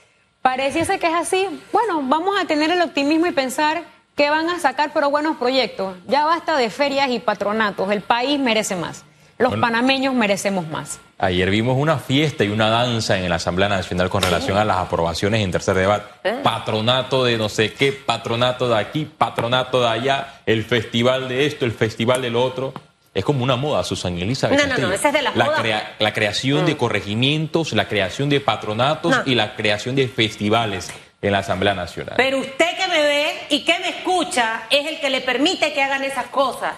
Pareciese 0.41 0.99
que 0.99 1.07
es 1.07 1.13
así. 1.13 1.47
Bueno, 1.71 2.01
vamos 2.03 2.37
a 2.37 2.45
tener 2.45 2.69
el 2.69 2.81
optimismo 2.81 3.25
y 3.27 3.31
pensar 3.31 3.83
que 4.15 4.29
van 4.29 4.49
a 4.49 4.59
sacar 4.59 4.91
pero 4.93 5.09
buenos 5.09 5.37
proyectos. 5.37 5.95
Ya 6.07 6.25
basta 6.25 6.57
de 6.57 6.69
ferias 6.69 7.09
y 7.09 7.19
patronatos. 7.19 7.91
El 7.91 8.01
país 8.01 8.39
merece 8.39 8.75
más. 8.75 9.03
Los 9.39 9.49
Bueno. 9.49 9.61
panameños 9.65 10.13
merecemos 10.13 10.67
más. 10.67 10.99
Ayer 11.17 11.49
vimos 11.49 11.75
una 11.77 11.97
fiesta 11.97 12.43
y 12.43 12.49
una 12.49 12.69
danza 12.69 13.17
en 13.17 13.27
la 13.29 13.35
Asamblea 13.37 13.67
Nacional 13.69 14.09
con 14.09 14.21
relación 14.21 14.57
a 14.57 14.63
las 14.65 14.77
aprobaciones 14.77 15.41
en 15.41 15.51
tercer 15.51 15.75
debate. 15.75 16.05
¿Eh? 16.23 16.39
Patronato 16.43 17.23
de 17.23 17.37
no 17.37 17.49
sé 17.49 17.73
qué, 17.73 17.91
patronato 17.91 18.69
de 18.69 18.77
aquí, 18.77 19.05
patronato 19.05 19.81
de 19.81 19.87
allá, 19.89 20.41
el 20.45 20.63
festival 20.63 21.27
de 21.29 21.45
esto, 21.47 21.65
el 21.65 21.71
festival 21.71 22.21
de 22.21 22.29
lo 22.29 22.43
otro. 22.43 22.73
Es 23.15 23.23
como 23.25 23.43
una 23.43 23.55
moda, 23.55 23.83
Susan 23.83 24.17
Elizabeth. 24.17 24.59
No, 24.59 24.67
no, 24.67 24.87
no, 24.87 24.91
esa 24.93 25.07
es 25.09 25.13
de 25.13 25.21
las 25.21 25.35
la, 25.35 25.45
modas. 25.45 25.59
crea- 25.61 25.95
la 25.99 26.13
creación 26.13 26.65
de 26.65 26.77
corregimientos, 26.77 27.73
la 27.73 27.87
creación 27.87 28.29
de 28.29 28.39
patronatos 28.39 29.11
No. 29.17 29.21
y 29.25 29.35
la 29.35 29.55
creación 29.55 29.95
de 29.95 30.07
festivales 30.07 30.91
en 31.21 31.31
la 31.31 31.39
Asamblea 31.39 31.73
Nacional. 31.73 32.15
Pero 32.17 32.39
usted 32.39 32.72
que 32.83 32.89
me 32.89 33.03
ve 33.03 33.47
y 33.49 33.63
que 33.63 33.79
me 33.79 33.89
escucha 33.89 34.63
es 34.69 34.87
el 34.87 34.99
que 34.99 35.09
le 35.09 35.21
permite 35.21 35.73
que 35.73 35.81
hagan 35.81 36.03
esas 36.03 36.27
cosas. 36.27 36.73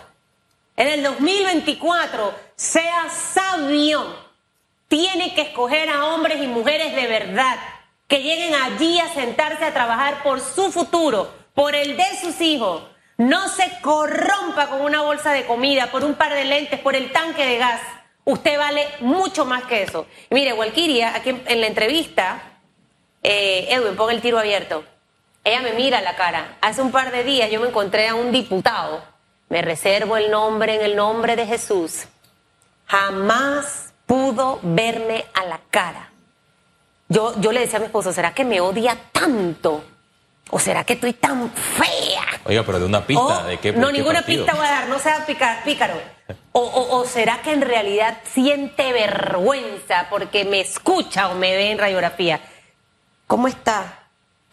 En 0.76 0.88
el 0.88 1.04
2024, 1.04 2.34
sea 2.56 3.10
sabio. 3.10 4.26
Tiene 4.88 5.34
que 5.34 5.42
escoger 5.42 5.90
a 5.90 6.06
hombres 6.06 6.42
y 6.42 6.48
mujeres 6.48 6.96
de 6.96 7.08
verdad 7.08 7.58
que 8.08 8.22
lleguen 8.22 8.54
allí 8.54 9.00
a 9.00 9.14
sentarse 9.14 9.66
a 9.66 9.74
trabajar 9.74 10.22
por 10.22 10.40
su 10.40 10.72
futuro, 10.72 11.34
por 11.54 11.74
el 11.74 11.98
de 11.98 12.06
sus 12.22 12.40
hijos. 12.42 12.84
No 13.18 13.48
se 13.50 13.80
corrompa 13.82 14.68
con 14.70 14.82
una 14.82 15.02
bolsa 15.02 15.32
de 15.32 15.46
comida, 15.46 15.90
por 15.92 16.04
un 16.04 16.16
par 16.16 16.34
de 16.34 16.46
lentes, 16.46 16.80
por 16.80 16.96
el 16.96 17.12
tanque 17.12 17.46
de 17.46 17.58
gas. 17.58 17.82
Usted 18.26 18.58
vale 18.58 18.88
mucho 19.00 19.46
más 19.46 19.64
que 19.64 19.84
eso. 19.84 20.06
Y 20.30 20.36
mire, 20.36 20.54
Walkiria, 20.54 21.16
aquí 21.16 21.30
en, 21.30 21.62
la 21.62 21.68
entrevista, 21.68 22.60
eh, 23.24 23.68
Edwin, 23.70 23.96
pon 23.96 24.12
el 24.12 24.22
tiro 24.22 24.38
abierto. 24.38 24.84
Ella 25.46 25.62
me 25.62 25.72
mira 25.74 26.00
a 26.00 26.02
la 26.02 26.16
cara. 26.18 26.58
Hace 26.60 26.82
un 26.82 26.92
par 26.92 27.12
de 27.12 27.24
días 27.24 27.50
yo 27.50 27.62
me 27.62 27.68
encontré 27.70 28.08
a 28.10 28.16
un 28.16 28.32
diputado. 28.34 29.02
Me 29.48 29.62
reservo 29.62 30.18
el 30.18 30.30
nombre 30.32 30.76
en 30.76 30.82
el 30.82 30.96
nombre 30.98 31.36
de 31.38 31.46
Jesús. 31.46 32.06
Jamás 32.88 33.94
pudo 34.06 34.60
verme 34.64 35.26
a 35.34 35.46
la 35.46 35.60
cara. 35.70 36.10
Yo, 37.08 37.40
yo 37.40 37.52
le 37.52 37.62
decía 37.62 37.78
a 37.78 37.80
mi 37.80 37.86
esposo, 37.86 38.12
¿será 38.12 38.34
que 38.34 38.44
me 38.44 38.60
odia 38.62 38.98
tanto? 39.12 39.84
¿O 40.50 40.60
será 40.60 40.84
que 40.84 40.94
estoy 40.94 41.14
tan 41.14 41.50
fea? 41.52 42.24
Oiga, 42.46 42.64
pero 42.64 42.80
de 42.80 42.86
una 42.86 43.06
pista, 43.06 43.24
O- 43.24 43.44
¿de 43.46 43.58
qué? 43.60 43.74
No, 43.74 43.88
qué 43.88 43.94
ninguna 43.94 44.20
partido? 44.22 44.46
pista 44.46 44.58
voy 44.58 44.68
a 44.68 44.72
dar, 44.72 44.88
no 44.88 45.00
sea 45.00 45.26
pica- 45.26 45.62
pícaro. 45.64 45.94
O, 46.52 46.60
o- 46.62 46.98
o 47.00 47.06
será 47.06 47.42
que 47.42 47.52
en 47.52 47.62
realidad 47.62 48.18
siente 48.32 48.94
vergüenza 48.94 50.08
porque 50.10 50.46
me 50.46 50.62
escucha 50.62 51.30
o 51.30 51.36
me 51.36 51.56
ve 51.56 51.72
en 51.72 51.78
radiografía? 51.80 52.40
¿Cómo 53.28 53.48
está? 53.48 54.05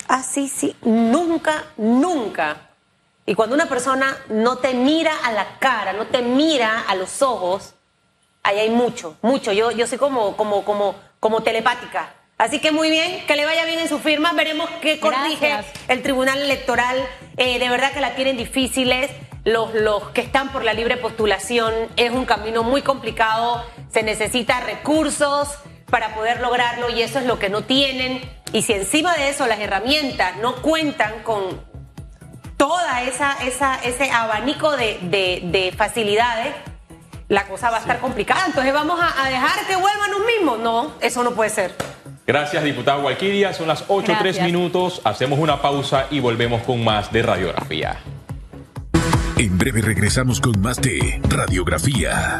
Ah, 0.08 0.22
sí, 0.22 0.48
sí. 0.48 0.76
Nunca, 0.82 1.64
nunca. 1.76 2.68
Y 3.24 3.34
cuando 3.34 3.54
una 3.54 3.66
persona 3.66 4.16
no 4.28 4.58
te 4.58 4.74
mira 4.74 5.12
a 5.24 5.32
la 5.32 5.58
cara, 5.58 5.92
no 5.92 6.06
te 6.06 6.22
mira 6.22 6.80
a 6.88 6.94
los 6.94 7.22
ojos, 7.22 7.74
ahí 8.42 8.58
hay 8.58 8.70
mucho, 8.70 9.16
mucho. 9.22 9.52
Yo, 9.52 9.70
yo 9.70 9.86
soy 9.86 9.98
como, 9.98 10.36
como, 10.36 10.64
como, 10.64 10.96
como 11.20 11.42
telepática. 11.42 12.14
Así 12.38 12.58
que 12.58 12.72
muy 12.72 12.90
bien, 12.90 13.24
que 13.26 13.36
le 13.36 13.44
vaya 13.44 13.64
bien 13.64 13.78
en 13.78 13.88
su 13.88 14.00
firma. 14.00 14.32
Veremos 14.32 14.68
qué 14.80 14.98
corrige 14.98 15.48
Gracias. 15.48 15.66
el 15.88 16.02
Tribunal 16.02 16.40
Electoral. 16.42 16.96
Eh, 17.36 17.60
de 17.60 17.68
verdad 17.68 17.92
que 17.92 18.00
la 18.00 18.16
tienen 18.16 18.36
difíciles. 18.36 19.10
Los, 19.44 19.74
los 19.74 20.10
que 20.10 20.20
están 20.20 20.50
por 20.50 20.64
la 20.64 20.72
libre 20.72 20.96
postulación 20.96 21.72
es 21.96 22.10
un 22.10 22.24
camino 22.24 22.64
muy 22.64 22.82
complicado. 22.82 23.64
Se 23.92 24.02
necesita 24.02 24.60
recursos 24.60 25.48
para 25.88 26.14
poder 26.16 26.40
lograrlo 26.40 26.90
y 26.90 27.02
eso 27.02 27.20
es 27.20 27.26
lo 27.26 27.38
que 27.38 27.48
no 27.48 27.62
tienen. 27.62 28.20
Y 28.52 28.62
si 28.62 28.72
encima 28.74 29.14
de 29.14 29.30
eso 29.30 29.46
las 29.46 29.58
herramientas 29.60 30.36
no 30.38 30.56
cuentan 30.56 31.22
con 31.22 31.60
toda 32.56 33.02
esa, 33.02 33.32
esa 33.44 33.76
ese 33.82 34.10
abanico 34.10 34.76
de, 34.76 34.98
de- 35.02 35.40
de 35.44 35.72
facilidades, 35.76 36.54
la 37.28 37.46
cosa 37.46 37.70
va 37.70 37.78
a 37.78 37.80
estar 37.80 37.98
complicada. 37.98 38.44
Entonces 38.46 38.72
vamos 38.74 39.00
a, 39.00 39.24
a 39.24 39.28
dejar 39.30 39.66
que 39.66 39.74
vuelvan 39.76 40.10
los 40.10 40.20
mismos. 40.26 40.58
No, 40.60 40.92
eso 41.00 41.22
no 41.24 41.32
puede 41.32 41.50
ser. 41.50 41.74
Gracias, 42.26 42.62
diputada 42.62 42.98
Walquiria. 42.98 43.52
Son 43.54 43.66
las 43.66 43.84
8 43.88 44.04
tres 44.20 44.36
Gracias. 44.36 44.46
minutos. 44.46 45.00
Hacemos 45.04 45.38
una 45.38 45.60
pausa 45.62 46.06
y 46.10 46.20
volvemos 46.20 46.62
con 46.62 46.84
más 46.84 47.10
de 47.10 47.22
radiografía. 47.22 47.96
En 49.38 49.58
breve 49.58 49.80
regresamos 49.80 50.40
con 50.40 50.60
más 50.60 50.76
de 50.80 51.20
Radiografía. 51.28 52.38